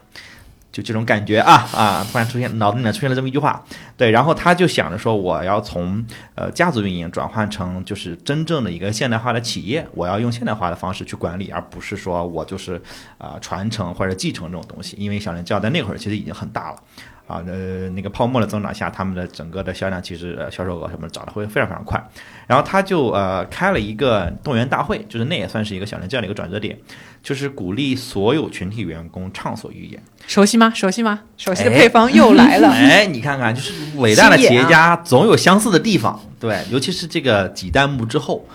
[0.73, 2.07] 就这种感觉啊啊！
[2.11, 3.63] 突然出现脑子里面出现了这么一句话，
[3.95, 6.03] 对，然后他就想着说，我要从
[6.35, 12.81] 呃家族运营转换成就是真正的一个现代化的企业，我要用现代化的方式去管理，而不是说我就是
[13.19, 14.97] 啊、传承或者继承这种东西。
[14.99, 16.79] 因为小林教在那会儿其实已经很大了。
[17.33, 22.03] 啊，呃，那个泡沫的增长下，他们的整个的销量其实、呃、销售额什么的涨得会非常非常快。
[22.47, 26.77] 然后他就呃开了一个动员大会，就是那也算是一个小的这样的一个转折点，
[27.23, 30.03] 就是鼓励所有群体员工畅所欲言。
[30.27, 30.71] 熟悉吗？
[30.75, 31.21] 熟悉吗？
[31.38, 32.68] 熟悉的哎配方又来了。
[32.77, 38.47] 哎，你看看，就是伟大的企业家总有相似的地方，对，尤其是这个几代目之后。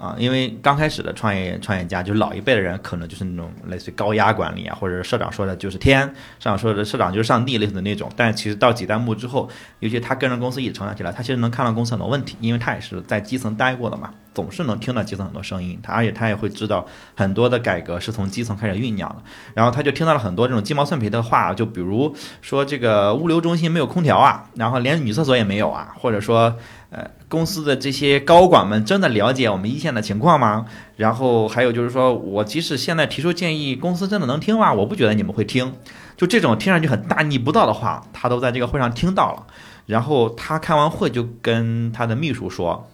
[0.00, 6.00] 啊，因为刚开始的创业创业家，就是老一辈的人，可能就是那种类似于高压管理啊，或者社长说的就是天，
[6.38, 8.10] 社长说的社长就是上帝类似的那种。
[8.16, 9.46] 但其实到几代目之后，
[9.80, 19.16] 尤其他跟着公司一起成长起来，他其实能看到公司很多问题，因为他也是在基层待过的嘛，总是能听到基层很多声音，他而且他也会知道很多的改革是从基层开始酝酿的。
[19.52, 26.56] 然后他就听到了很多这种鸡毛蒜皮的话，就比如说这个物流中心没有空调啊，然后连女厕所也没有啊，或者说
[26.90, 30.66] 呃公司的这些高管们真的了解我们一线的情况吗？
[30.96, 34.72] 然后还有就是说我即使现在提出建议，公司真的能听吗？
[34.72, 35.72] 我不觉得你们会听。
[36.16, 39.46] 就这种听上去很大逆不道的话，他都在这个会上听到了。
[39.86, 42.86] 然后他开完会就跟他的秘书说。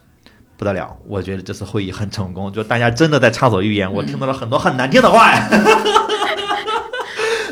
[0.59, 5.47] 不得了，我觉得这次会议很成功，就大家真的在畅所欲言，我听到了很多很难听的话呀。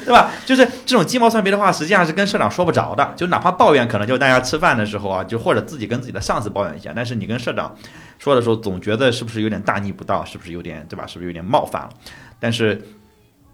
[0.05, 0.31] 对吧？
[0.45, 3.13] 就是这种鸡毛蒜皮的话，实际上是跟社长说不着的。
[3.17, 6.93] 就哪怕抱怨，可能就大家吃饭的时候啊，就或者自己跟自己的上司抱怨一下。
[6.95, 7.75] 但是你跟社长
[8.19, 10.25] 说的时候，总觉得是不是有点大逆不道？
[10.25, 11.07] 是不是有点对吧？
[11.07, 11.91] 是不是有点冒犯了？
[12.39, 12.81] 但是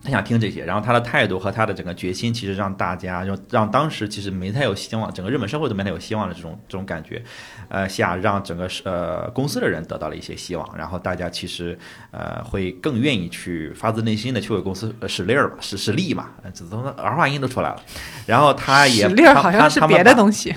[0.02, 7.22] 他想听这些，然后他的态度和他的整个决心，其实让大家就让当时其实没太有希望，整个日本社会都没太有希望的这种这种感觉，
[7.68, 11.78] 呃下让整个呃公司的人得到了一些希望，然后大家其实
[12.12, 17.82] 呃会更愿意去发自内心的去为公司呃使力儿吧，使使力嘛，呃这都儿化音都出来了，
[18.26, 20.54] 然后他也使力儿他好像是他他们别的东西。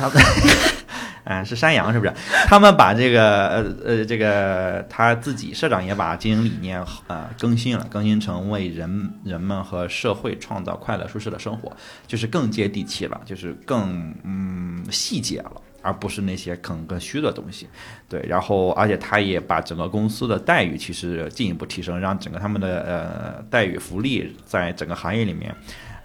[1.25, 2.13] 他们嗯、是山羊是不是？
[2.47, 11.71] 他们把这个呃呃这个他自己社长也把经营理念呃更新了，更新成为人人们和社会创造快乐舒适的生活，
[12.07, 15.51] 就是更接地气了，就是更嗯细节了。
[15.85, 17.67] 而不是那些更更虚的东西，
[18.07, 25.53] 对，然后而且他也把整个公司的待遇其实进一步提升，让整个他们的呃待遇福利在整个行业里面，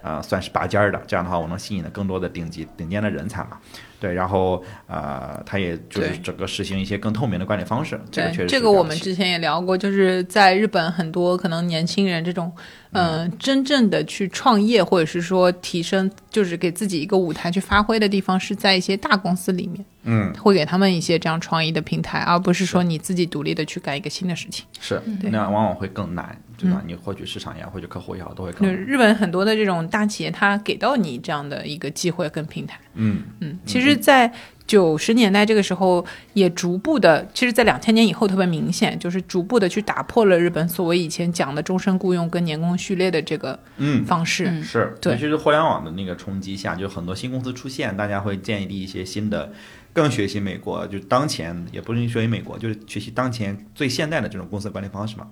[0.01, 1.01] 呃算是拔尖儿的。
[1.07, 3.57] 这样的话，我能吸引的更多的顶级顶尖的人才嘛。
[3.99, 12.51] 对，然后呃，他也就是整个实行一些更透明的管理方式，这个对确实这个我们之前也聊过，就是在日本很多可能年轻人这种，
[12.91, 24.65] 嗯、呃，真正的去创业或者是说提升，就是给自己一个舞台去发挥的地方，是在一些大公司里面，嗯会给他们一些这样创意的平台，而不是说你自己独立的去干一个新的事情。
[24.79, 26.81] 是对那往往会更难，对吧？
[26.87, 28.73] 你获取市场也好，获取客户也好，都会更。
[28.73, 32.79] 日本很多的这种大企业，它给到你这样的一个机会跟平台。
[32.95, 34.31] 嗯嗯，其实，在
[34.67, 44.45] 九十年代这个时候，也逐步的，其实，在两千年以后特别明显，就是逐步的去打破了日本所谓以前讲的终身雇佣跟年功序列的这个嗯，方式。
[44.47, 49.51] 嗯是，对尤其是互联网的那个冲击下，就很多新公司出现，大家会建立一些新的，
[49.93, 55.27] 更学习美国，就当前也不是学习美国，就是学习当前最现代的这种公司管理方式嘛。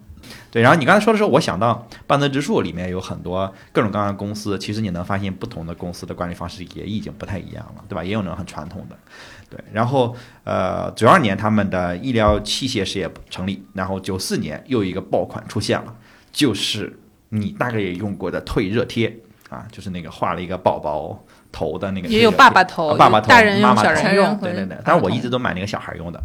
[0.52, 8.04] 对，然后你刚才说的时候，我想到半泽直树里面有很多各种各样的公司，其实你能发现不同的公司的管理方式也已经不太一样了，对吧？
[8.04, 8.98] 也有那种很传统的。
[9.50, 15.96] 对，然后呃，九二年他们的医疗器械事业成立，然后九四年又一个爆款出现了，
[16.34, 19.18] 就是你大概也用过的退热贴
[19.50, 24.78] 啊，就是那个画了一个宝宝头的那个也有爸爸头啊爸爸头、大人用小人用对对对。
[24.84, 26.22] 但是我一直都买那个小孩用的。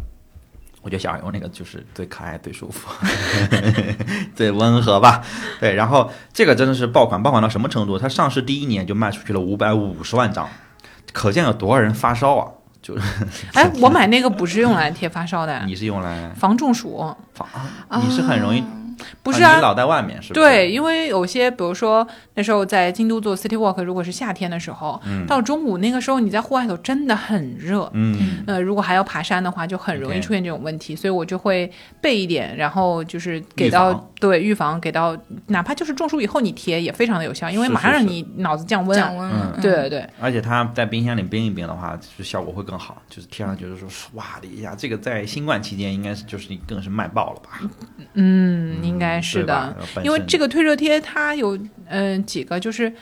[0.81, 2.89] 我觉得小孩用那个就是最可爱、最舒服、
[4.35, 5.23] 最温和吧。
[5.57, 7.97] 对，然后这个真的是爆款，爆款到什么程度？
[7.97, 10.49] 它上市第一年就卖出去了五百五十万张，
[11.13, 12.51] 可见有多少人发烧啊！
[12.81, 13.03] 就是
[13.53, 17.15] 哎，我买那个不是用来贴发烧的，你是用来防中暑。
[17.33, 17.47] 防，
[18.05, 18.61] 你是很容易
[19.21, 20.39] 不是啊，啊你老在外面是不是？
[20.39, 39.03] 对，，因为有些，比如说那时候在京都做 City Walk，如果是夏天的时候，到中午那个时候你在户外头真的很热，嗯，呃，如果还要爬山的话，就很容易出现这种问题，所以我就会备一点，然后就是给到防对预防给到，哪怕就是中暑以后你贴也非常的有效，因为马上让你脑子降温啊。
[39.07, 47.69] 降温了，对对对，而且它在冰箱里冰一冰的话，就是效果会更好，就是贴上去就是说唰的一下，这个在新冠期间应该是就是更是卖爆了吧？
[48.13, 52.93] 嗯，应该是的，因为这个退热贴它有嗯、呃几个就是。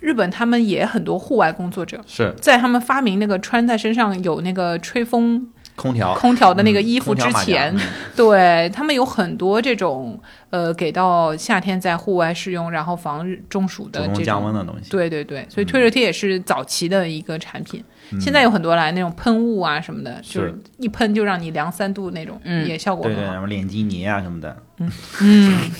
[0.00, 7.80] 日本他们也很多户外工作者，是在他们发明那个穿在身上有那个吹风空调空调的那个嗯衣服之前，嗯
[8.14, 14.44] 对他们有很多这种呃，给到夏天在户外使用，然后防中暑的这种降。
[14.44, 14.90] 温的东西。
[14.90, 17.80] 对对对，所以退热贴也是早期的一个产品。
[17.80, 23.34] 嗯现在有很多来那种喷雾啊什么的，就是一喷就让你凉三度那种，嗯也效果对对，很好。
[23.34, 24.56] 什么脸基尼啊什么的。
[25.20, 25.70] 嗯，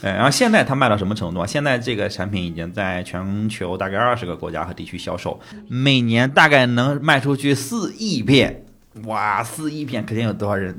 [0.00, 1.46] 对，然后现在它卖到什么程度啊？
[1.46, 8.64] 现在这个产品已经在全球大概二十个国家和地区销售，每年大概能卖出去四亿片。
[9.06, 10.78] 哇，四亿片，肯定有多少人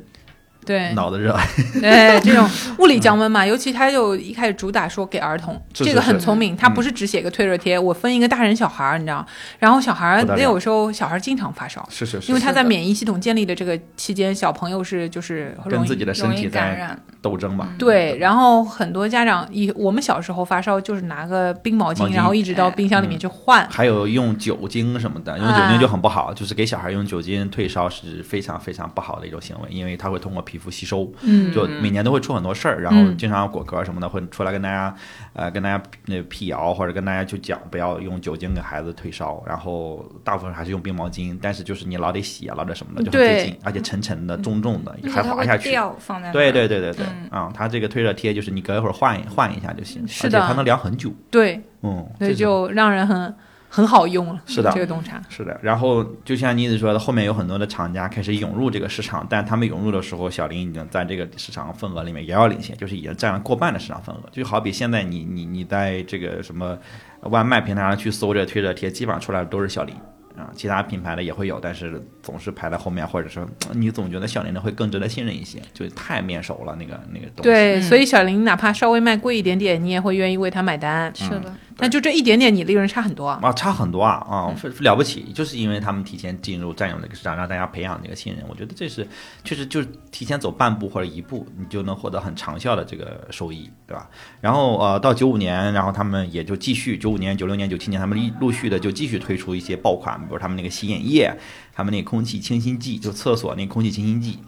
[0.65, 1.37] 对，脑子热。
[1.79, 2.49] 对，这种
[2.79, 9.25] 物理降温嘛，尤其他就一开始主打说给儿童，这个很聪明，他不是只写个退热贴，我分一个大人小孩儿，你知道，
[9.59, 16.99] 然后小孩儿那有时候小孩儿经常发烧，是是是，因为他在免疫系统建立的这个期间，小朋友是就是容易跟自己的身容易体在感染。
[17.21, 17.67] 斗争吧。
[17.79, 23.67] 对，然后很多家长以我们小时候发烧就是拿个冰毛巾，然后一直到哎冰箱里面去换。
[23.71, 31.51] 还有用酒精什么的，用酒精就很不好，就是给小孩用酒精退烧是非常非常不好的一种行为，因为他会通过皮肤吸收，嗯。
[31.53, 33.17] 就每年都会出很多事儿，然后嗯。
[33.17, 34.95] 经常果壳什么的会出来跟大家，
[35.33, 45.69] 呃，跟大家那辟谣或者跟大家去讲不要用酒精给孩子退烧，然后大部分还是用冰毛巾，但是就是你老得洗啊，老得什么的就很费劲，而且沉沉的、重重的，还滑下去。
[45.69, 47.29] 掉放在那儿对对对对对，嗯。
[47.29, 50.39] 啊、它这个退热贴就是你隔一会儿换一换一下就行，是的。
[50.39, 53.33] 而且它能凉很久，对，嗯，所以这就让人很
[53.75, 54.41] 很好用了。
[54.45, 55.21] 是的这个洞察。
[55.27, 64.21] 是的，然后就像妮子说的，后面有很多的厂家开始涌入这个市场，但他们涌入的时候，小林已经在这个市场份额里面遥遥领先，就是已经占了过半的市场份额。
[64.31, 66.77] 就好比现在你你你在这个什么
[67.23, 69.93] 外卖平台上去搜这个退热贴，基本上出来的都是小林
[70.37, 77.43] 啊，其他品牌的也会有，但是总是排在后面，或者说你总觉得小林的会更值得信任一些，就太面熟了那个那个东西。
[77.43, 81.09] 对，嗯所以小林哪怕稍微卖贵一点点，你也会愿意为他买单。
[81.15, 83.39] 是的，但就这一点点，你利润差很多啊。
[83.41, 88.43] 啊，差很多啊啊，了不起，就是因为他们提前进入占有那个市场，让大家培养这个信任。
[88.47, 89.07] 我觉得这是
[89.43, 94.09] 确实就是提前走半步或者一步，你就能获得很长效的这个收益，对吧？
[94.39, 101.33] 然后呃，到九五年，然后他们也就继续九五年、九六年、九七年，他们陆陆续的就继续推出一些爆款，比如他们那个洗眼液，
[101.73, 104.39] 他们那个空气清新剂，就厕所那空气清新剂。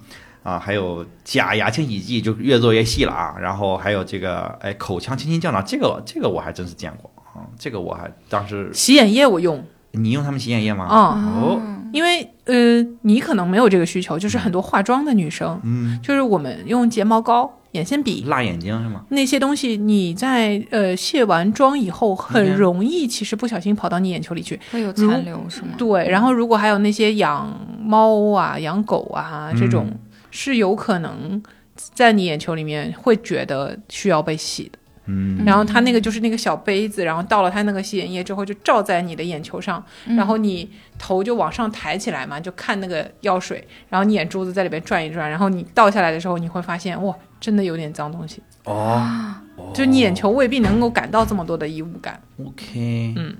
[0.43, 3.35] 啊，还有假牙清洗剂，就越做越细了啊。
[3.37, 7.45] 然后还有这个，哎，口腔清新胶囊，这个这个我还真是见过啊。
[7.57, 10.85] 这个我还当时洗眼液我用，你用他们洗眼液吗？
[10.85, 11.61] 啊、哦，
[11.93, 19.03] 因为呃，你可能没有这个需求，就是很多化妆的女生，嗯，就是我们用睫毛膏、眼线笔辣眼睛是吗？
[19.09, 24.59] 那些东西，你在呃卸完妆以后，很嗯容易其实不小心跑到你眼球里去。
[24.71, 25.69] 会有残留是吗？
[25.77, 31.41] 对，然后如果还有那些养猫啊、养狗啊这种，嗯是有可能
[31.75, 34.77] 在你眼球里面会觉得需要被洗的。
[35.07, 49.33] 嗯，然后它那个就是那个小杯子，然后倒了它那个洗眼液之后，就照在你的眼球上，然后你头就往上抬起来嘛，就看那个药水，然后你眼珠子在里边转一转，然后你倒下来的时候，你会发现哇，真的有点脏东西，哦。
[49.73, 52.21] 就你眼球未必能够感到这么多的异物感。
[52.45, 53.35] ，OK，嗯。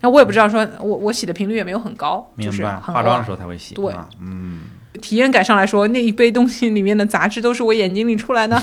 [0.00, 2.50] 那我也不知道说，我我洗的频率也没有很高，明白。
[2.50, 3.92] 就是化妆的时候才会洗，对。
[3.92, 4.62] 啊嗯，
[5.00, 8.60] 体验感上来说，那一杯东西里面的杂质都是我眼睛里出来的。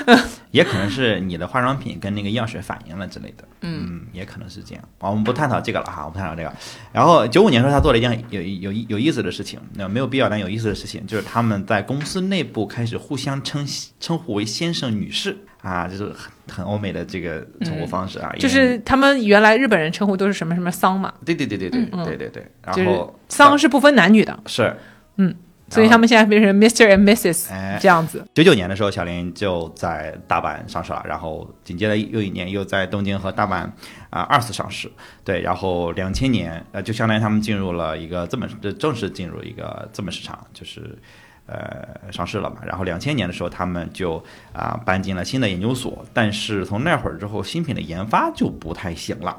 [0.50, 4.84] 也可能是你的化妆品跟那个药水反应了之类的，嗯，也可能是这样。
[4.98, 6.52] 啊，我们不探讨这个了哈，我们不探讨这个。
[6.92, 13.64] 然后九五年的时候，他做了一件有有有有意思的事情，那没有必要但有意思的事情，就是他们在公司内部开始互相称
[14.00, 23.56] 称呼为先生、女士啊，就是很很欧美的这个称呼方式啊，因就是他们原来日本人称呼都是什么什么桑嘛，对对对对对嗯对对对，然后桑。
[23.60, 24.74] 是不分男女的，是。
[25.16, 25.34] 嗯，
[25.70, 26.92] 所以他们现在变成 Mr.
[26.92, 27.50] and Mrs.
[27.52, 28.26] 哎这样子。
[28.34, 33.70] 九九年的时候，小林就在大阪上市了，然后紧接着又一年又在东京和大阪
[34.10, 34.90] 啊、二次上市。
[35.24, 40.98] 对，然后两千年呃，就相当于他们进入了一个资本呃正式进入一个资本市场，就是
[41.46, 42.56] 呃上市了嘛。
[42.66, 49.36] 然后两千年的时候，他们就啊、搬进了新的研究所，但是从那会儿之后，新品的研发就不太行了。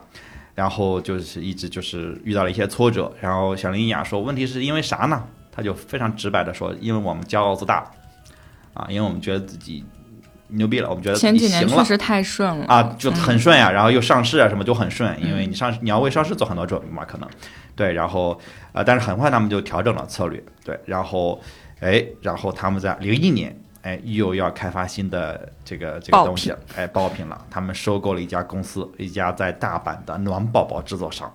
[0.53, 5.23] 然后就是一直就是遇到了一些挫折，然后小林一雅说，问题是因为啥呢？
[5.52, 7.91] 他就非常直白的说，因为我们骄傲自大了。
[8.74, 9.84] 啊，因为我们觉得自己
[10.47, 17.30] 牛逼了，我们觉得自前几年确实太顺了啊，就很顺嗯呀、然后又上市啊，什么就很顺，因为你上市你要为上市做很多准备嘛，可能
[17.76, 18.39] 对，然后
[18.72, 21.39] 呃，但是很快他们就调整了策略，对，然后
[21.82, 23.58] 哎，然后他们在零一年。
[23.84, 27.45] 哎，又要开发新的这个这个东西了，哎，爆品了。
[27.49, 31.34] 他们收购了一家公司，一家在大阪的暖宝宝制作商。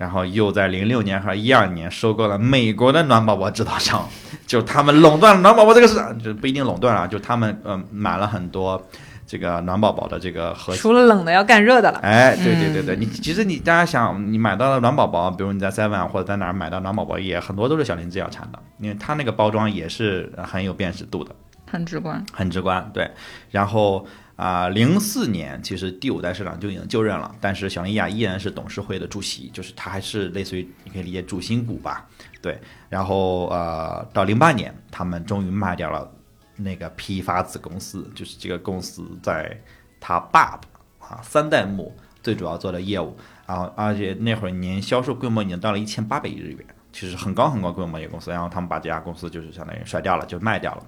[0.00, 4.08] 然后又在零六年和一二年收购了美国的暖宝宝制造商，
[4.48, 8.82] 就他们垄断了暖宝宝这个市场，就不一定垄断了，就他们呃买了很多
[9.26, 10.80] 这个暖宝宝的这个核心。
[10.80, 21.30] 除了冷的要干热的了，哎，对对对对，你其实你大家想，你买到的暖宝宝，比如你在 Seven 或者在哪儿买到暖宝宝也，很多都是小林制药产的，因为它那个包装也是很有辨识度的。
[21.70, 22.24] 很直观。
[22.32, 23.08] 很直观，对。
[23.50, 24.06] 然后
[24.40, 32.08] 啊，零、四年其实第五代社长就已经就任了，但是小林亚依然是董事会的主席，就是他还是类似于你可以理解主心骨吧，
[32.40, 32.58] 对。
[32.88, 36.10] 然后呃，到零八年，他们终于卖掉了
[36.56, 39.54] 那个批发子公司，就是这个公司在
[40.00, 43.14] 他爸爸啊三代目最主要做的业务，
[43.46, 46.66] 然后而且那会儿年销售规模已经到了一千八百亿日元。
[46.92, 50.84] 其实很高很高规模一个公司，然后他们把这家公司就是相当于甩掉了，就卖掉了。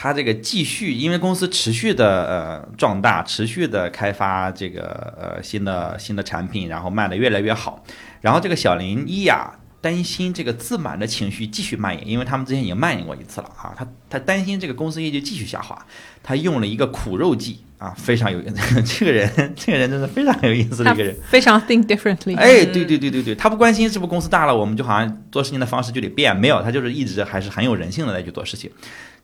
[0.00, 7.82] 它这个继续，因为公司持续的呃壮大，持续的开发这个呃新的新的产品，然后卖的越来越好。
[8.20, 15.76] 然后这个小林一呀担心这个自满的情绪继续蔓延，因为他们之前已经蔓延过一次了啊，他他担心这个公司业绩继续下滑，
[16.22, 21.16] 他用了一个苦肉计啊，非常有这个人，这个人真的非常有意思的一个人。
[21.28, 22.36] 非常 think differently。
[22.36, 28.70] 哎，对对对对对，他不关心是不是公司大了，我们就好像做事情的方式就得变，没有，他就是一直还是很有人性的在去做事情。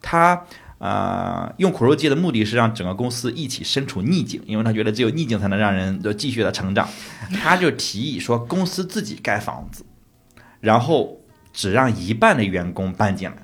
[0.03, 0.45] 他
[0.79, 6.89] 呃用苦肉计的目的是让整个公司一起身处逆境，因为他觉得只有逆境才能让人就继续的成长。
[7.43, 9.85] 他就提议说，公司自己盖房子，
[10.61, 11.19] 然后
[11.53, 13.37] 只让一半的员工搬进来。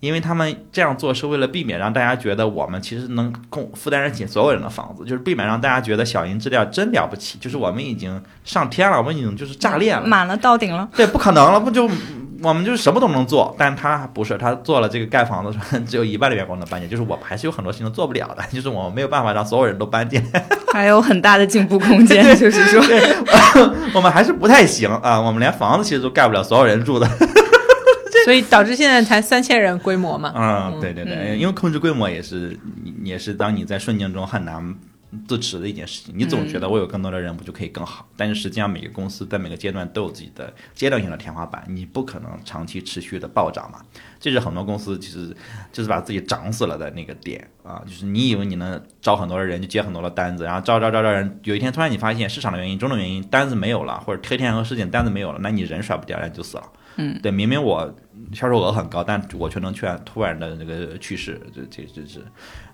[0.00, 10.86] 因为他们这样做是为了避免让大家觉得我们其实能供负担得起所有人的房子，就是避免让大家觉得小银质量真了不起，就是我们已经上天了，我们已经就是炸裂了，满了到顶了。
[10.94, 11.88] 对，不可能了，不就
[12.44, 20.22] 我们就是什么都能做，但他不是，他做了这个盖房子， 只有一半的员工能搬进，就是我们还是有很多事情做不了的， 就是我们没有办法让所有人都搬进，
[20.72, 22.82] 还有很大的进步空间，就是说，
[23.94, 27.08] 我们还是不太行啊，我们连房子其实都盖不了所有人住的。
[28.24, 30.32] 所以导致现在才三千人规模嘛。
[30.34, 32.58] 嗯，对对对，因为控制规模也是
[33.02, 34.74] 也是当你在顺境中很难
[35.26, 36.14] 自持的一件事情。
[36.16, 38.08] 你总觉得我有更多的人，我就可以更好？
[38.16, 43.80] 但是实际上，每个公司在每个阶段都有自己的阶段性的天花板，你不可能长期持续的暴涨嘛。
[44.18, 45.36] 这是很多公司其实
[45.70, 56.72] 就是把自己涨死了的那个点啊，就是你以为你能招很多的人，就接很多的单子，然后招招招招人，有一天突然你发现市场的原因、种种原因，单子没有了，或者黑天鹅事件单子没有了，那你人甩不掉，那就死了。
[56.96, 57.92] 嗯，对，明明我
[58.32, 62.24] 销售额很高，但我却能劝突然的那个去世，这这这是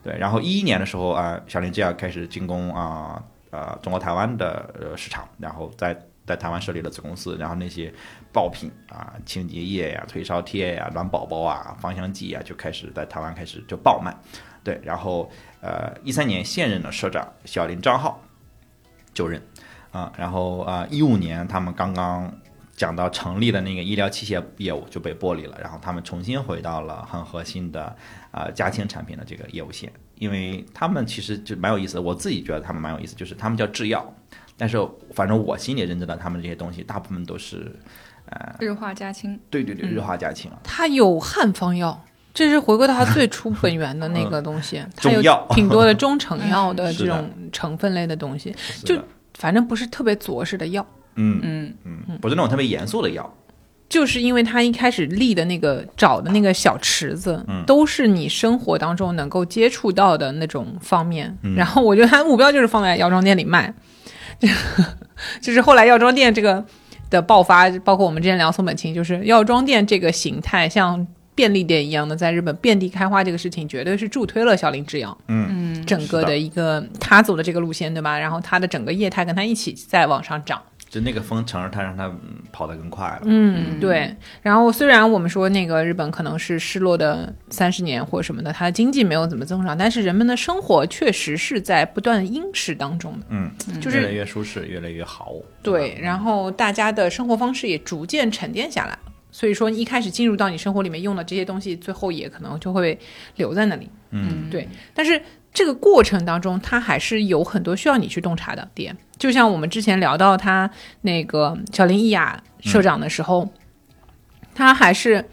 [0.02, 0.16] 对。
[0.18, 5.96] 然后一一年的时候啊，小林制药开始进攻啊啊中国台湾的市场，然后在
[6.26, 7.92] 在台湾设立了子公司，然后那些
[8.32, 14.14] 爆品啊，清洁液呀、退烧贴呀、暖宝宝啊、芳香剂啊，就开始在台湾开始就爆卖。
[14.62, 15.30] 对，然后
[15.60, 18.20] 呃一三年现任的社长小林张浩
[19.14, 19.42] 就任
[19.90, 22.32] 啊，然后啊一五年他们刚刚。
[22.76, 27.94] 讲到成立的那个医疗器械业务就被剥离了，然后他们重新回到了很核心的
[28.30, 34.14] 啊家庭产品的这个业务线，因为他们其实就蛮有意思的，我自己觉得他们蛮有意思，就是他们叫制药，
[34.56, 34.76] 但是
[35.12, 37.74] 反正我心里认知到他们这些东西大部分都是
[38.26, 48.54] 呃日化家清，对对对日化家清啊，它有汉方药，这是回归到它最初本源的那个东西，它有 药挺多的中成药的这种成分类的东西，
[48.84, 48.96] 就
[49.34, 50.86] 反正不是特别着实的药。
[51.16, 53.30] 嗯嗯，嗯，不是那种特别严肃的药，
[53.90, 57.64] 就是因为他一开始立的那个找的那个小池子，嗯。
[57.66, 61.36] 都是你生活当中能够接触到的那种方面。
[61.42, 61.56] 嗯。
[61.56, 63.74] 然后我觉得他的目标就是放在药妆店里卖，
[65.42, 66.64] 就是后来药妆店这个
[67.10, 75.18] 的爆发，包括我们之前聊松本清，就是药妆店这个形态像便利店一样的在日本遍地开花，这个事情绝对是助推了小林制药。
[75.26, 76.38] 嗯，整个的的。
[76.38, 78.16] 一个他走的这个路线，对吧？
[78.16, 80.62] 然后他的整个业态跟他一起在往上涨。
[80.90, 83.20] 就那个风乘着它让它嗯跑得更快了。
[83.24, 84.14] 嗯，对。
[84.42, 93.26] 然后虽然我们说那个日本可能是失落的三十年或什么的，它的经济没有怎么增长，但是人们的生活确实是在不断殷实当中的。
[93.28, 93.48] 嗯，
[93.80, 95.32] 就是越来越舒适，越来越好。
[95.62, 98.98] 对，然后大家的生活方式也逐渐沉淀下来了。
[99.32, 102.98] 所以说，一开始进入到你生活里面用的这些东西，最后也可能就会
[103.36, 103.88] 留在那里。
[104.10, 104.68] 嗯，对。
[104.92, 105.22] 但是
[105.52, 108.96] 这个过程当中，它还是有很多需要你去洞察的点。
[109.18, 110.70] 就像我们之前聊到他
[111.02, 113.48] 那个小林一雅社长的时候，
[114.54, 115.24] 他还是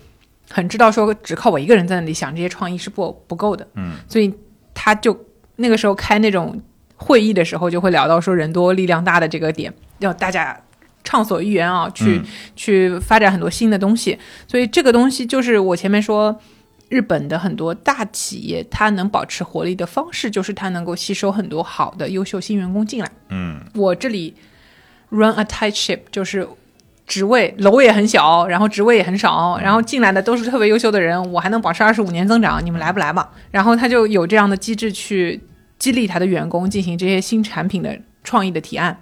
[0.50, 3.66] 很知道说，只靠我一个人在那里想这些创意是不不够的。
[3.76, 4.34] 嗯，所以
[4.74, 5.18] 他就
[5.58, 6.62] 那个时候开那种
[6.96, 10.60] 会议的时候，就会聊到说人多力量大的这个点，要大家
[11.04, 14.18] 畅所欲言啊，去、嗯去发展很多新的东西。
[14.48, 16.42] 所以这个东西就是我前面说。
[16.90, 23.12] 日本的很多大企业，它能保持活力的方式，就是它能够吸收很多好的、优秀新员工进来。
[23.30, 24.34] 嗯我这里
[25.10, 26.48] run a tight ship，就是
[27.06, 33.28] 职位楼也很小，然后职位也很少，然后进来的都是特别优秀的人，我还能保持二十五年增长，你们来不来嘛？
[33.52, 35.42] 然后他就有这样的机制去
[35.80, 38.98] 激励他的员工进行这些新产品的创意的提案。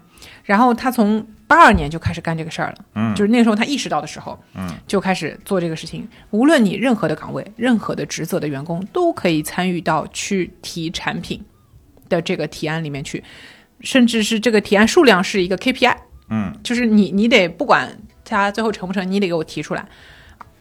[0.45, 6.07] 然后他从八二年就开始干这个事儿了，嗯就是那个时候他意识到的时候，嗯，就开始做这个事情。
[6.29, 11.43] 无论你任何的岗位、任何的职责的员工，都可以参与到去提产品
[12.07, 13.23] 的这个提案里面去，
[13.81, 15.95] 甚至是这个提案数量是一个 KPI，
[16.29, 19.85] 嗯就是你你得不管它最后成不成，你得给我提出来。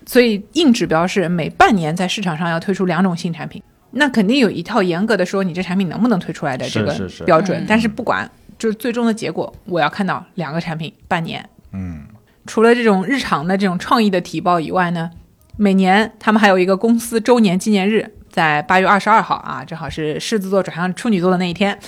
[0.07, 7.59] 所以硬指标是每半年在市场上要推出两种新产品，那肯定有一套严格的说你这产品能不能推出来的这个是是是标准。
[7.63, 11.49] 嗯但是不管就是最终的结果，我要看到两个产品半年。
[11.73, 12.05] 嗯
[12.47, 15.11] 除了这种日常的这种创意的提报以外呢，
[15.57, 21.79] 每年他们还有一个公司周年纪念日，在八月二十二号啊，正好是狮子座转向处女座的那一天，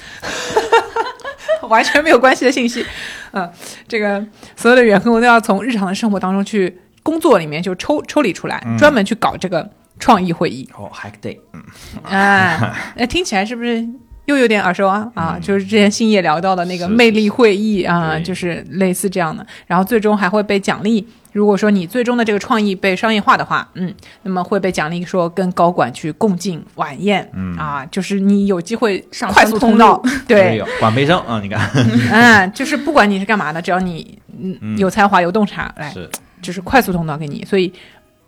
[1.68, 2.84] 完全没有关系的信息。
[3.32, 3.52] 嗯，
[3.86, 4.24] 这个
[4.56, 10.66] 所有的员工都要从日常的生活当中去工作里面就抽抽离出来，专门去搞这个创意会议。
[10.74, 11.62] 哦，Hack Day，嗯
[12.04, 13.86] 哎，那听起来是不是
[14.26, 15.10] 又有点耳熟啊？
[15.14, 18.22] 啊，就是之前星爷聊到的那个魅力会议啊，对。
[18.22, 19.44] 就是类似这样的。
[19.66, 27.56] 然后最终还会被奖励，如果说你最终的这个创意被商业化的话，嗯，那么会被奖励说跟高管去共进晚宴，嗯。
[27.56, 31.70] 啊，就是你有机会上快速通道， 对，管培生啊，你看。
[32.12, 34.78] 嗯，就是不管你是干嘛的，只要你嗯嗯。
[34.78, 36.08] 有才华有洞察，来是。
[36.42, 37.44] 就是快速通道给你。
[37.44, 37.72] 所以，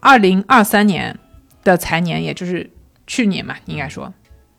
[0.00, 1.14] 二零二三年
[1.62, 2.68] 的财年，也就是
[3.06, 4.12] 去年嘛，应该说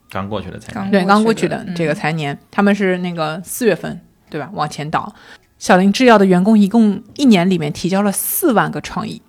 [0.10, 0.92] 刚过去的才年。
[0.92, 4.00] 对刚过过去的这个财年，他们是那个四月份
[4.30, 4.50] 对吧？
[4.54, 5.14] 往前倒，
[5.58, 9.22] 小林制药的员工一共一年里面提交了四万个创意，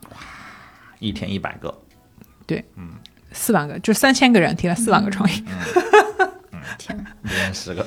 [0.99, 1.78] 一天一百个，
[2.47, 2.91] 对，嗯。
[3.33, 5.45] 四万个就三千个人提了四万个创意
[6.78, 7.87] 天，一天十个，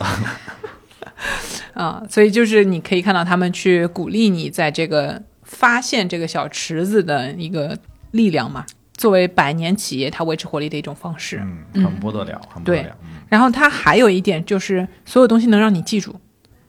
[1.75, 7.77] 啊、所以就是你可以看到他们去鼓励你在这个发现这个小池子的一个
[8.11, 8.65] 力量嘛。
[8.95, 11.41] 作为百年企业它维持活力的一种方式。
[11.73, 12.97] 嗯，很不得了，很不得了。
[13.03, 16.15] 嗯然后它还有一点就是，所有东西能让你记住。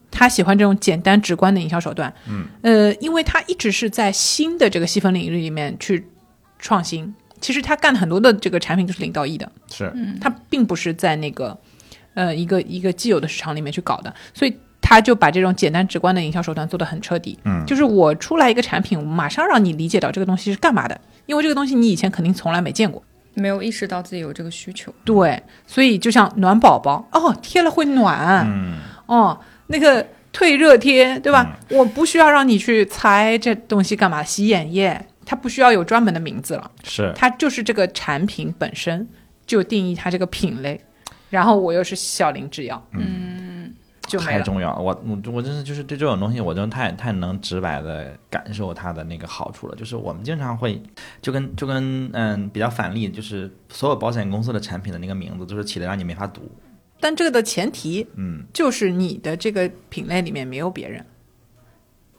[0.09, 6.07] 他喜欢这种简单直观的营销手段，嗯，呃，因为他一直是在新的这个细分领域里面去
[6.57, 7.13] 创新。
[7.41, 11.55] 其实他干很多的这个产品都是零到一的，是，他并不是在那个
[12.15, 14.57] 呃一个一个既有的市场里面去搞的，所以
[14.87, 17.35] 他就把这种简单直观的营销手段做得很彻底。
[17.43, 23.01] 嗯就是我出来一个产品，马上让你理解到这个东西是干嘛的，因为这个东西你以前肯定从来没见过。
[23.33, 24.93] 没有意识到自己有这个需求。
[25.03, 28.77] 对，所以就像暖宝宝哦，贴了会暖，嗯，
[29.07, 31.57] 哦，那个退热贴，对吧？
[31.69, 39.05] 我不需要让你去猜这东西干嘛，洗眼液，它不需要有专门的名字了，是，它就是这个产品本身
[39.45, 40.79] 就定义它这个品类，
[41.29, 43.44] 然后我又是小林制药，嗯，
[44.07, 44.19] 就。
[44.19, 44.81] 太重要了。
[44.81, 49.75] 我我我真是就是对这种东西，我真的太太能直白的感受它的那个好处了。
[49.75, 50.81] 就是我们经常会
[51.21, 56.41] 就跟就跟嗯比较反例，就是所有保险公司的产品的那个名字都是起的让你没法读。
[56.99, 61.05] 但这个的前提嗯，就是你的这个品类里面没有别人，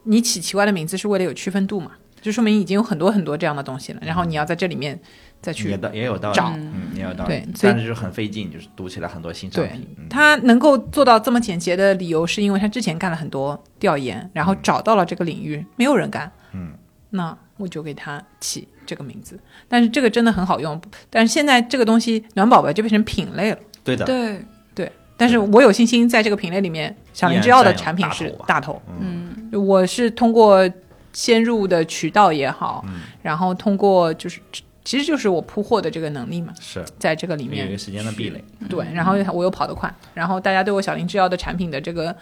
[0.03, 1.91] 你起奇怪的名字是为了有区分度嘛？
[2.21, 4.99] 就说明已经有很多很多这样的东西了，然后你要在这里面
[5.41, 7.29] 再去也的也有道理，找嗯，也有道理。
[7.29, 9.87] 对但是就是很费劲，就是读起来很多新商对品。
[9.97, 16.71] 嗯他能够做到这么简洁的理由，是因为他之前干了很多调研，然后找到了这个领域没有人干，嗯，
[17.09, 19.39] 那我就给他起这个名字。
[19.67, 20.79] 但是这个真的很好用，
[21.09, 24.91] 但是现在这个东西暖宝宝就变成品类了，对的，对，对。
[25.17, 28.81] 但是我有信心，在这个品类里面，小林制药的产品是大头。
[28.99, 30.69] 嗯，我是通过
[31.11, 34.39] 先入的渠道也好，嗯然后通过就是
[34.87, 36.81] 其实就是我铺货的这个能力嘛，是。
[36.97, 37.65] 在这个里面。
[37.65, 38.41] 有一个时间的壁垒。
[38.69, 42.15] 对，然后我又跑得快，然后大家对我小林制药的产品的这个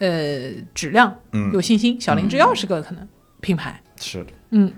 [0.00, 1.52] 呃质量嗯。
[1.52, 3.06] 有信心，小林制药是个可能
[3.40, 4.72] 品牌，是的，嗯，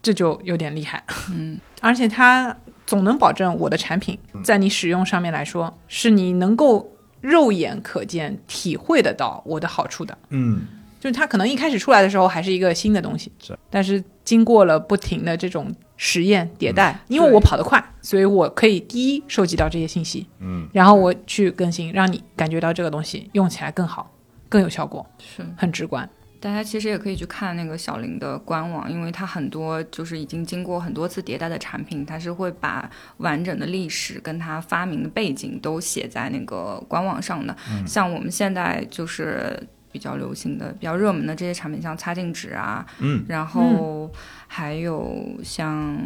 [0.00, 1.02] 这就有点厉害，
[1.32, 2.56] 嗯，而且它
[2.86, 6.88] 总能保证我的产品在你使用上面来说，是你能够
[7.20, 10.16] 肉眼可见、体会得到我的好处的。
[10.28, 10.60] 嗯，
[11.00, 24.10] 就是它可能一开始出来的时候还是一个新的东西，是，但是经过了不停的这种实验迭代，因为我跑得快，所以我可以第一收集到这些信息，嗯，然后我去更新，让你感觉到这个东西用起来更好、
[24.48, 25.44] 更有效果，是。
[25.58, 26.08] 很直观。
[26.40, 37.54] 大家其实也可以去看那个小林的官网，因为它很多就是已经经过很多次迭代的产品，它是会把完整的历史跟它发明的背景都写在那个官网上的。
[37.86, 44.10] 像我们现在就是比较流行的、比较热门的这些产品，像擦镜纸啊，嗯，然后
[44.46, 45.98] 还有像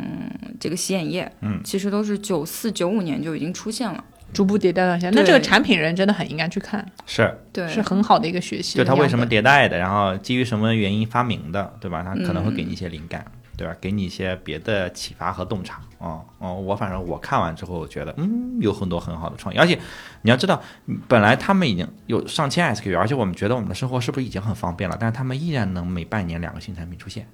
[0.59, 4.03] 这个洗眼液，嗯，其实都是九四九五年就已经出现了。
[4.33, 8.77] 逐步迭代到现在，那这个产品人真的很应该去看，是，对，是很好的一个学习。
[8.77, 12.03] 就它为什么迭代的，然后基于什么原因发明的，对吧？
[12.03, 13.25] 它可能会给你一些灵感，
[13.57, 13.77] 对吧？
[13.81, 15.81] 给你一些别的启发和洞察。
[15.99, 19.79] 哦哦，我反正我看完之后，我觉得嗯，有很多很好的创意，而且
[20.23, 20.63] 你要知道，
[21.09, 24.97] 本来他们已经有上千 SKU，而且我们觉得我们的生活是不是已经很方便了？
[25.01, 27.27] 但是他们依然能每半年两个新产品出现，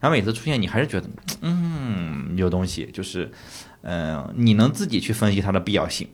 [0.00, 1.08] 然后每次出现，你还是觉得
[1.42, 3.30] 嗯，有东西，就是
[3.82, 6.08] 嗯、你能自己去分析它的必要性。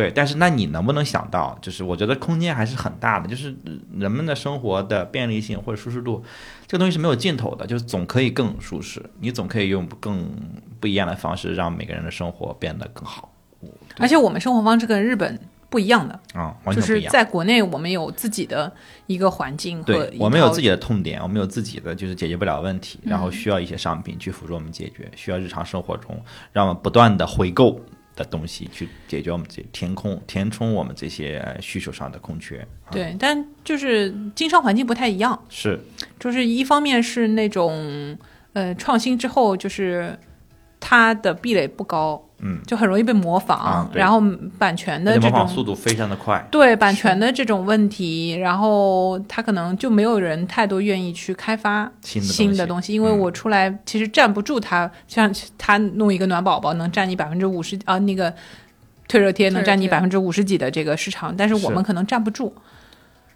[0.00, 3.54] 对，但是那你能不能想到，就是我觉得空间还是很大的，就是
[3.92, 6.24] 人们的生活的便利性或者舒适度，
[6.66, 10.26] 这个东西是没有尽头的，就是总可以更舒适，你总可以用更
[10.80, 13.30] 不一样的方式让每个人的生活变得更好
[13.98, 15.38] 而且我们生活方式跟日本
[15.68, 16.98] 不一样的，啊、完就是。
[17.10, 18.72] 在国内我们有自己的
[19.06, 26.18] 一个环境和对我们有自己的痛点，我们有自己的就是解决不了问题，然后需要一些商品去辅助我们解决，需要日常生活中
[26.52, 27.78] 让我们不断的回购
[28.16, 32.58] 的东西去解决我们这填空填充我们这些呃需求上的空缺。
[32.84, 32.90] 啊。
[32.90, 35.80] 对，但就是经商环境不太一样，是。
[36.18, 38.18] 就是一方面是那种
[38.52, 40.18] 呃创新之后，就是
[40.78, 44.20] 它的壁垒不高，嗯，就很容易被模仿，啊然后
[44.58, 46.46] 版权的这种模仿速度非常的快。
[46.50, 52.32] 对版权的这种问题，然后他可能就没有人太多愿意去开发新的东西。
[52.32, 53.18] 新的东西，因为嗯。
[53.20, 58.32] 我出来其实站不住它，像他弄一个暖宝宝能占你百分之五十啊，那个
[59.08, 62.54] 退热贴能占你百分之五十几的这个市场，但是我们可能站不住，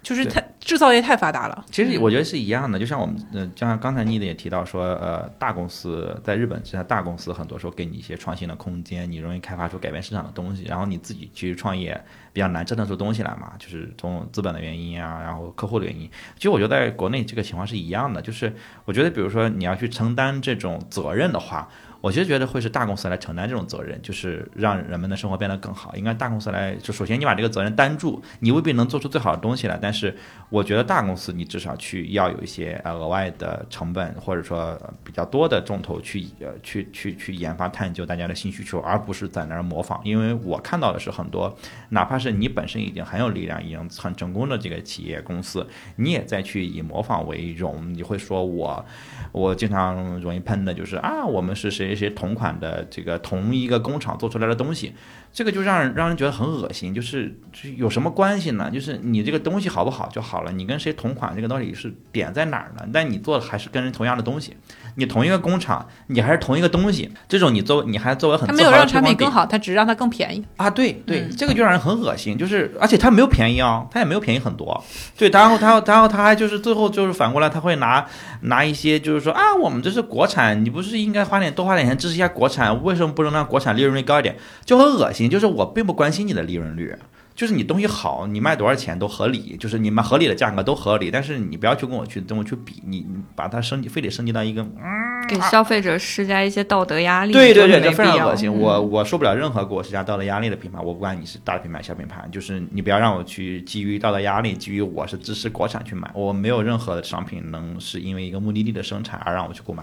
[0.04, 1.64] 就是对它制造业太发达了。
[1.72, 12.00] 其实我觉得是一样的，就像我们，嗯，就像刚才妮的也提到说，呃，大公司在日本，现在大公司很多时候给你一些创新的空间，你容易开发出改变市场的东西，然后你自己去创业
[12.32, 16.08] 比较难折腾出东西来嘛，就是从资本的原因啊，然后客户的原因。
[16.36, 21.68] 其实我觉得在国内这个情况是一样的，就是我觉得比如说你要去承担这种责任的话，
[22.04, 25.96] 我其实觉得会是大公司来承担这种责任，就是让人们的生活变得更好。
[25.96, 30.14] 应该大公司来，就首先你把这个责任担住，你未必能做出最好的东西来，但是
[30.50, 39.98] 我觉得大公司你至少去要有一些呃额外的成本，或者说比较多的重头去呃去去去研发探究大家的新需求，而不是在那儿模仿。
[40.04, 41.56] 因为我看到的是很多，
[41.88, 48.84] 哪怕是你本身已经很有力量、已经很成功的这个企业公司，你也在去以模仿为荣，你会说我。
[49.32, 54.92] 我经常容易喷的就是啊，我们是谁这些同款的这个同一个工厂做出来的东西，
[55.32, 56.92] 这个就让人让人觉得很恶心。
[56.92, 58.70] 就是就有什么关系呢？
[58.70, 62.86] 就是你这个东西好不好就好了，你跟谁同款这个到底是点在哪儿呢？
[62.92, 64.56] 但你做的还是跟人同样的东西，
[64.94, 70.70] 你同一个工厂，你还是同一个东西，这种你作为你还作为很他没有让产品更好，他只是让它更便宜啊。
[70.70, 72.38] 对对，这个就让人很恶心。
[72.38, 74.80] 就是而且他没有便宜啊，他也没有便宜很多。
[75.18, 78.06] 对，然后他然后他还就是最后就是反过来他会拿
[78.42, 79.24] 拿一些就是。
[79.24, 82.84] 说啊，我们这是国产，你不是应该花点多花点钱支持一下国产？
[82.84, 84.36] 为什么不能让国产利润率高一点？
[84.66, 85.30] 就很恶心。
[85.30, 86.94] 就是我并不关心你的利润率。
[87.34, 98.52] 就是你东西好，你卖多少钱都合理，就是你们合理的价格都合理，但是你不要去跟我去跟我去比，你你把它升级，非得升级到一个嗯，给消费者施加一些道德压力，对对对，这非常恶心。
[98.52, 109.82] 我我受不了任何给我施加道德压力的品牌，我不管你是大品牌小品牌，就是你不要让我去基于道德压力，基于我是支持国产去买，我没有任何的商品能是因为一个目的地的生产而让我去购买，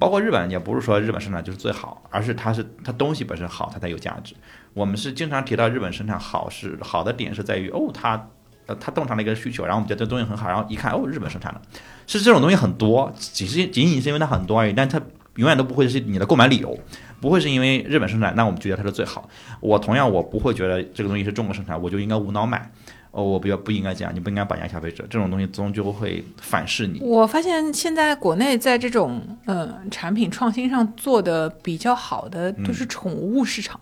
[0.00, 4.34] 包括日本也不是说日本生产就是最好，而是它是它东西本身好，它才有价值。
[4.78, 8.28] 我们是经常提到日本生产好是好的点是在于哦，它
[8.66, 11.60] 呃它洞察了一个需求，然后我们觉得这东西很好，然后一看哦，日本生产的，
[12.06, 15.02] 是这种东西很多，只是仅仅是因为它很多而已，但它
[15.34, 16.78] 永远都不会是你的购买理由，
[17.20, 19.28] 不会是因为日本生产，那我们觉得它是最好。
[19.58, 22.70] 我同样我不会觉得这个东西是中国生产，我就应该无脑买。
[23.10, 27.00] 哦，我不要不应该这样，你不应该绑架消费者，这种东西终究会反噬你。
[27.00, 33.80] 我发现现在国内在这种呃产品创新上做的比较好的都是宠物市场。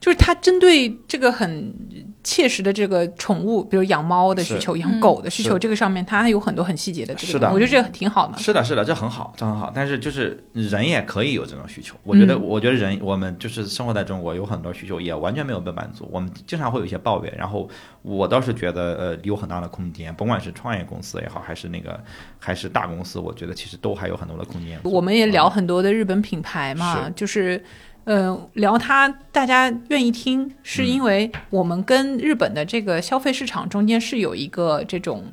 [0.00, 1.74] 就是它针对这个很
[2.22, 7.16] 切实的这个宠物，比如养猫的需求、养狗的需求，这个上面它还有很多很细节的。
[7.18, 8.38] 是的，我觉得这个挺好的。
[8.38, 9.72] 是的，是的，这很好，这很好。
[9.74, 11.96] 但是就是人也可以有这种需求。
[12.04, 16.08] 我觉得，我觉得人我们就是生活在中国，有很多需求也完全没有被满足。
[16.12, 17.68] 我们经常会有一些抱怨，然后
[18.02, 21.98] 我倒是觉得呃有很大的空间，甭管是创业公司也好，还是那个
[22.38, 24.78] 还是大公司，我觉得其实都还有很多的空间。
[24.84, 27.60] 我们也聊很多的日本品牌嘛，就是。
[28.08, 35.26] 呃，聊它，大家愿意听，是因为我们跟日本的这个消费市场中间是有一个这种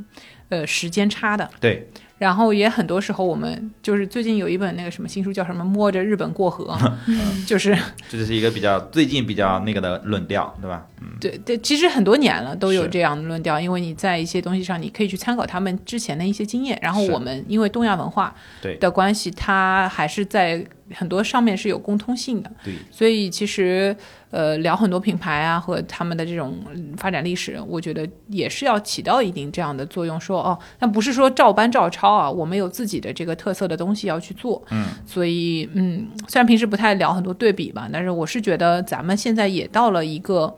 [0.50, 1.50] 呃时间差的。
[1.62, 1.88] 对。
[2.18, 6.74] 然后也很多时候，我们就是最近有一本那个什么新书，叫什么“摸着日本过河”，
[7.46, 7.78] 就是
[8.10, 10.86] 这就是一个比较最近比较那个的论调，对吧？
[11.02, 16.80] 嗯，对对，其实很多年了都有这样的论调，因为你在一些东西上，你可以去参考他们之前的一些经验。
[16.82, 18.34] 然后我们因为东亚文化
[18.80, 22.52] 的关系，它还是在很多上面是有共通性的。
[22.64, 23.96] 对，所以其实。
[24.32, 26.58] 呃，聊很多品牌啊和他们的这种
[26.98, 30.20] 发展历史，我觉得也是要起到一定这样的作用。
[30.20, 34.62] 说哦，那不是说照搬照抄啊，我们有自己的这个特色的东西要去做。
[34.72, 40.54] 嗯，所以嗯，虽然平时不太聊很多对比吧，但是我是觉得咱们现在也到了一个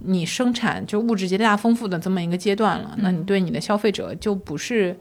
[0.00, 2.96] 你生产就物质极大丰富的这么一个阶段了。
[2.98, 4.98] 那你对你的消费者就不是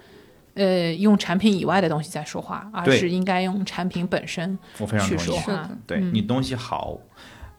[0.59, 4.59] 呃用产品以外的东西在说话，而是应该用产品本身
[5.07, 5.67] 去说话。
[5.87, 6.99] 对你东西好。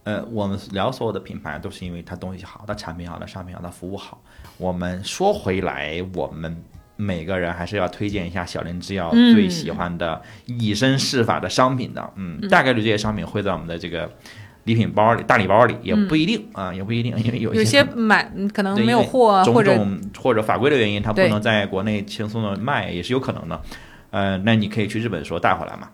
[0.03, 4.18] 呃，我们聊所有的品牌都是因为它东西好，它产品好，它商品好，它服务好。
[4.57, 6.57] 我们说回来，我们
[6.96, 12.12] 每个人还是要推荐一下小林制药最喜欢的以身试法的商品的。
[12.16, 14.11] 嗯，大概率这些商品会在我们的这个
[14.70, 23.60] 礼品包里、大礼包里，也不一定啊，也不一定，因为有有些买可能没有货，或者或者法规的原因，它不能在国内轻松的卖，也是有可能的。
[24.10, 25.88] 呃，那你可以去日本的时候带回来嘛。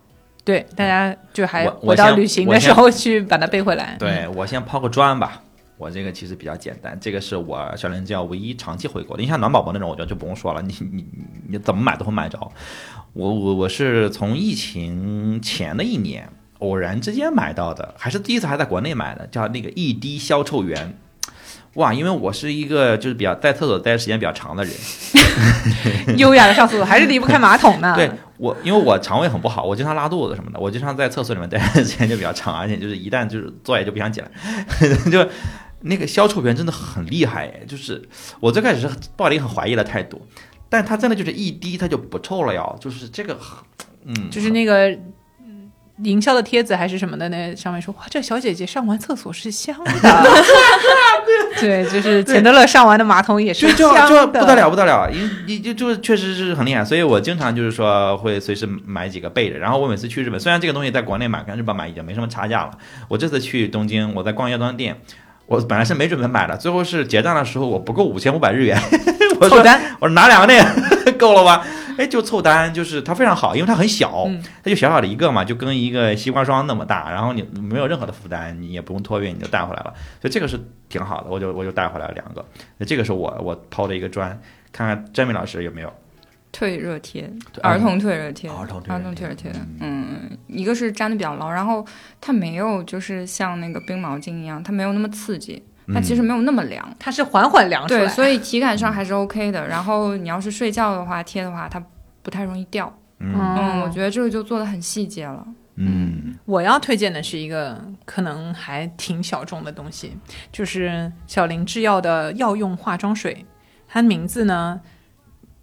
[0.45, 3.97] 对，大家就还我到旅行的时候去把它背回来。
[3.99, 5.43] 对我先抛个砖吧，
[5.79, 9.23] 我这个其实比较简单，这个是我小林教唯一长期回国的。
[9.23, 11.05] 你像暖宝宝那种，我觉得就不用说了，你你
[11.49, 12.39] 你怎么买都会买着。
[13.13, 16.29] 我我我是从疫情前的一年
[16.59, 20.99] 偶然之间买到的，还是第一次还在国内买的，叫那个一滴消臭源。
[21.75, 24.73] 哇，因为我是一个就是比较在厕所待的时间比较长的人，
[26.17, 27.93] 优雅的上厕所还是离不开马桶呢。
[27.99, 34.31] 对我，因为我肠胃很不好，我经常拉肚子什么的，我经常在厕所里面待的时间就比较长，而且就是一旦就是坐也就不想起来，
[35.13, 35.29] 就
[35.83, 38.03] 那个消臭源真的很厉害，就是
[38.41, 40.27] 我最开始是抱着一个很怀疑的态度，
[40.71, 43.37] 但它真的就是一滴它就不臭了呀，就是这个，
[44.07, 44.99] 嗯，就是那个。
[46.03, 49.91] 营销的帖子还是什么的，那上面说哇，这小姐姐上完厕所是香的，
[51.59, 59.59] 对，就是钱德勒上完的马桶也是香的，就不得了不得了，因你就就确实是很厉害，所以我经常就是说会随时买几个备着。
[59.59, 62.73] 然后我每次去日本，虽然这个东西在国内买跟日本买已经没什么差价了，
[63.09, 64.97] 我这次去东京，我在逛药妆店。
[65.49, 68.77] 我本来是没准备买的，最后是结账的时候我不够五千五百日元，
[69.39, 69.59] 我说
[70.01, 70.61] 我说拿两个那
[71.05, 71.65] 个够了吧？
[71.97, 82.45] 哎，就凑单，就是它非常好，因为它很小，嗯它就小小的一个嘛，就跟一个西瓜霜那么大，然后你没有任何的负担，你也不用托运，你就带回来了，所以这个是挺好的，我就我就带回来了两个，
[82.79, 84.39] 那这个是我我抛的一个砖，
[84.73, 85.93] 看看詹米老师有没有。
[86.53, 87.31] 退热贴，
[87.63, 91.85] 儿童退热贴，儿童儿童退热贴，嗯，一个是粘的比较牢，然后
[92.19, 95.63] 它没有就是像那个冰毛巾一样，它没有那么刺激，
[95.95, 96.89] 它其实没有那么凉。
[96.99, 98.01] 它是缓缓凉出来。
[98.01, 99.67] 对，所以体感上还是 OK 的。
[99.67, 101.83] 然后你要是睡觉的话贴的话，它
[102.23, 102.93] 不太容易掉。
[103.19, 105.47] 嗯嗯，我觉得这个就做的很细节了。
[105.79, 110.17] 嗯我要推荐的是一个可能还挺小众的东西，
[110.51, 113.45] 就是小林制药的药用化妆水。
[113.87, 114.81] 它的名字呢，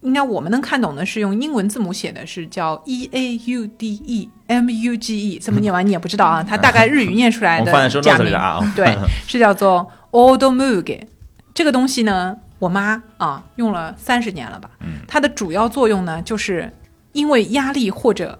[0.04, 6.44] 应该我们能看懂的是用英文字母写的，是叫 E A U D E M U G E，这么念完你也不知道啊。
[6.44, 8.32] 它大概日语念出来的假名
[8.76, 8.96] 对，
[9.28, 11.02] 是叫做 Old Muge。
[11.54, 14.70] 这个东西呢，我妈啊用了三十年了吧。
[14.82, 16.72] 嗯它的主要作用呢，就是
[17.14, 18.38] 因为压力或者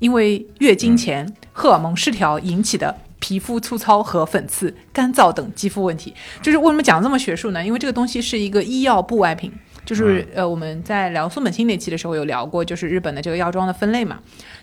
[0.00, 6.12] 因为月经前荷尔蒙失调引起的皮肤粗糙和粉刺、干燥等肌肤问题。
[6.42, 7.64] 就是为什么讲这么学术呢？
[7.64, 9.52] 因为这个东西是一个医药部外品。
[9.88, 14.20] 就是呃，我们在聊松本清那期的时候有聊过，就是日本的这个药妆的分类嘛，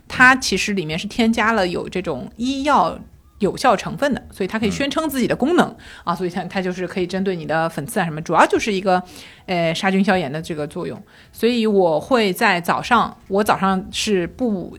[0.08, 2.96] 它其实里面是添加了有这种医药
[3.40, 9.02] 有效成分的，所以它可以宣称自己的功能、啊，所以它它就是可以针对你的粉刺啊什么，主要就是一个
[9.48, 11.02] 呃杀菌消炎的这个作用。
[11.32, 14.78] 所以我会在早上，我早上是不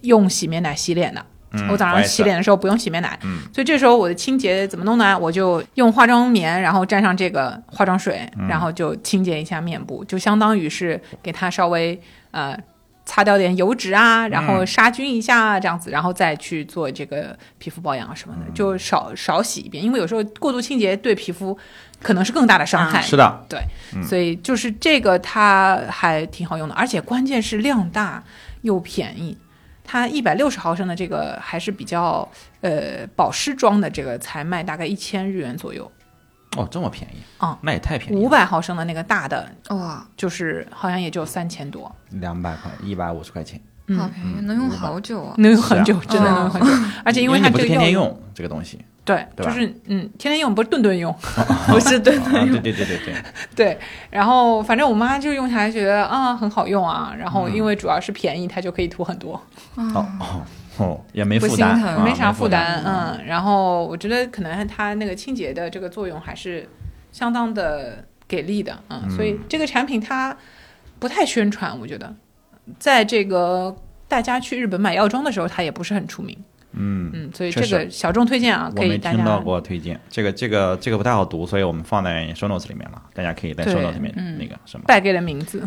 [0.00, 1.26] 用洗面奶洗脸的。
[1.54, 3.40] 嗯我早上洗脸的时候不用洗面奶，嗯。
[3.52, 5.18] 所以这时候我的清洁怎么弄呢？
[5.18, 8.48] 我就用化妆棉，然后沾上这个化妆水，嗯。
[8.48, 12.00] 然后就清洁一下面部，就相当于是给它稍微
[12.30, 12.56] 呃
[13.04, 18.54] 擦掉点油脂啊，然后杀菌一下啊，这样子，然后再去做这个皮肤保养啊什么的，嗯。
[18.54, 21.58] 就少少洗一遍，因为有时候过度清洁对皮肤
[22.00, 23.02] 可能是更大的伤害。
[23.02, 23.44] 是的，
[23.94, 24.02] 嗯。
[24.02, 28.22] 所以就是这个它还挺好用的，而且关键是量大
[28.62, 29.36] 又便宜。
[29.84, 32.28] 它一百六十毫升的这个还是比较
[32.60, 35.90] 呃保湿装的，这个才卖大概一千日元左右。
[36.56, 45.34] 哦，这么便宜啊，那也太便宜了，五百毫升的那个大的，哇，就是好像也就三千多，两百块，一百五十块钱，嗯好便宜，能用好久啊！
[45.38, 46.68] 能用很久，是真的能用很久。
[47.04, 51.12] 而且因为它你不是这个天天用这个东西，对，对就是嗯，天天用不是顿顿用，
[51.68, 53.14] 不是顿顿用对对对对对，
[53.54, 53.78] 对。
[54.10, 59.34] 然后反正我妈就用下来觉得啊很好用啊，然嗯后因为主要是便宜，它就可以涂很多。
[59.74, 60.42] 哦哦
[60.78, 63.24] 哦，也没负担，啊没啥负负担，嗯。
[63.26, 66.68] 然后我觉得可能它那个清洁的这个作用还是
[67.10, 69.10] 相当的给力的，嗯。
[69.10, 70.36] 所以这个产品它
[71.00, 72.14] 不太宣传，我觉得，
[72.78, 73.76] 在这个
[74.06, 76.38] 大家去日本买药妆的时候，它也不是很出名，
[76.72, 77.10] 嗯。
[77.14, 77.30] 嗯。
[77.32, 84.84] 所以这个小众推荐啊，我没可以大听到过推荐，这个这个这个不太好读，所以我们放在 show notes 里面了，大家可以在对 show notes 里面嗯那个什么。
[84.86, 85.66] 败给了名字，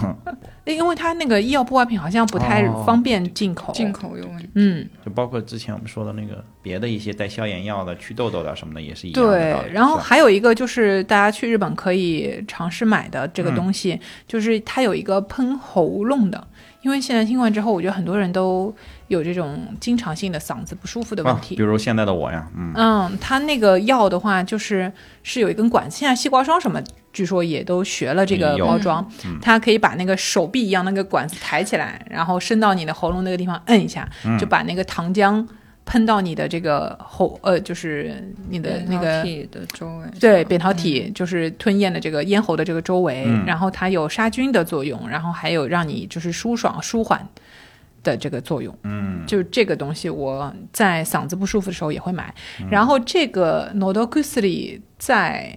[0.64, 4.48] 因为它那个医药部外品好像不太哦方便进口，进口有问题。
[4.54, 4.88] 嗯。
[5.04, 16.46] 就包括之前我们说的那个别的一些带消炎药的、祛痘痘的什么的，也是一样的。，对然后还有一个就是大家去日本可以尝试买的这个东西，嗯就是它有一个喷喉咙的，
[16.82, 18.74] 因为现在听完之后，我觉得很多人都
[19.08, 21.56] 有这种经常性的嗓子不舒服的问啊，题。
[21.56, 24.90] 比如现在的我呀，嗯，嗯，它那个药的话，就是
[25.22, 26.80] 是有一根管子，现在西瓜霜什么，
[27.12, 29.38] 据说也都学了这个包装，嗯。
[29.42, 34.38] 它可以把那个手臂一样那个管子抬起来，然后伸到你的喉咙那个地方摁一下，嗯。
[34.38, 35.46] 就把那个糖浆
[35.86, 43.46] 喷到你的这个喉呃，就是你的那个体的周围，对，扁桃体就是吞咽的这个咽喉的这个周围，嗯。
[43.46, 47.26] 然后它有杀菌的作用，然后还有让你就是舒爽舒缓
[48.10, 48.76] 的这个作用。
[48.82, 52.34] 嗯，就这个东西，我在嗓子不舒服的时候也会买。
[52.60, 55.56] 嗯然后这个 Nodo g u s 里在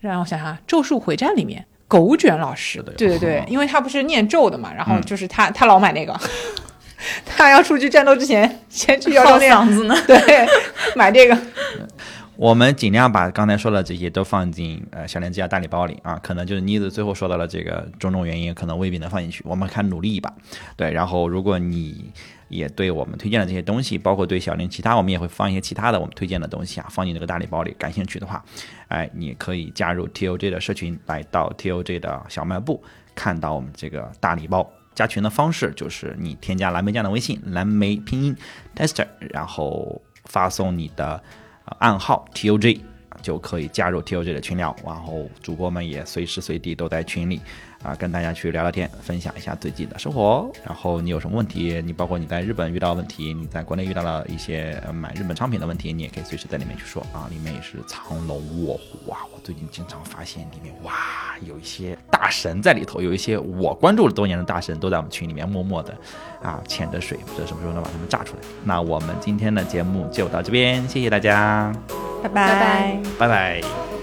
[0.00, 1.64] 让我想想，《咒术回战》里面。
[1.88, 6.16] 狗卷老师的，对对对哦， 因为他不是念咒的嘛，然后嗯就是他、他老买那个，
[7.26, 9.96] 他要出去战斗之前先去药靠妆店，嗓子呢。
[10.06, 10.46] 对，
[10.94, 11.36] 买这个，
[12.40, 20.32] 我们尽量把刚才说的这些都放进呃小林之家大礼包里啊，可能就是妮子最后说到了这个种种原因，可能未必能放进去，我们看努力一把。
[20.74, 22.10] 对，然后如果你
[22.48, 27.76] 也对我们推荐的这些东西，包括对小林其他，我们也会放一些其他的我们推荐的东西啊，放进这个大礼包里。
[27.78, 28.42] 感兴趣的话，
[28.88, 32.82] 哎，你可以加入 TOJ 的社群，来到 TOJ 的小卖部，
[33.14, 34.66] 看到我们这个大礼包。
[34.94, 38.34] 加群的方式就是你添加蓝莓酱的微信，蓝莓拼音
[38.74, 41.22] tester，然后发送你的
[41.78, 42.80] 暗号 TOJ，
[43.22, 47.40] 就可以加入 TOJ 的群聊，然后主播们也随时随地都在群里
[47.82, 50.50] 啊，跟大家去聊聊天，分享一下最近的生活。
[50.66, 57.26] 然后你有什么问题，你包括你在日本遇到问题，你在国内遇到了一些买日本商品的问题，你也可以随时在里面去说啊。
[57.30, 60.92] 里面也是藏龙卧虎啊，我最近经常发现里面哇，
[61.46, 65.96] 有一些大神在里头，有一些我关注了多年的大神都在我们群里面默默的
[66.42, 68.42] 啊潜着水，不知道什么时候能把他们炸出来。
[68.62, 71.72] 那我们今天的节目就到这边，谢谢大家，
[72.22, 73.00] 拜拜拜。
[73.18, 73.99] 拜拜。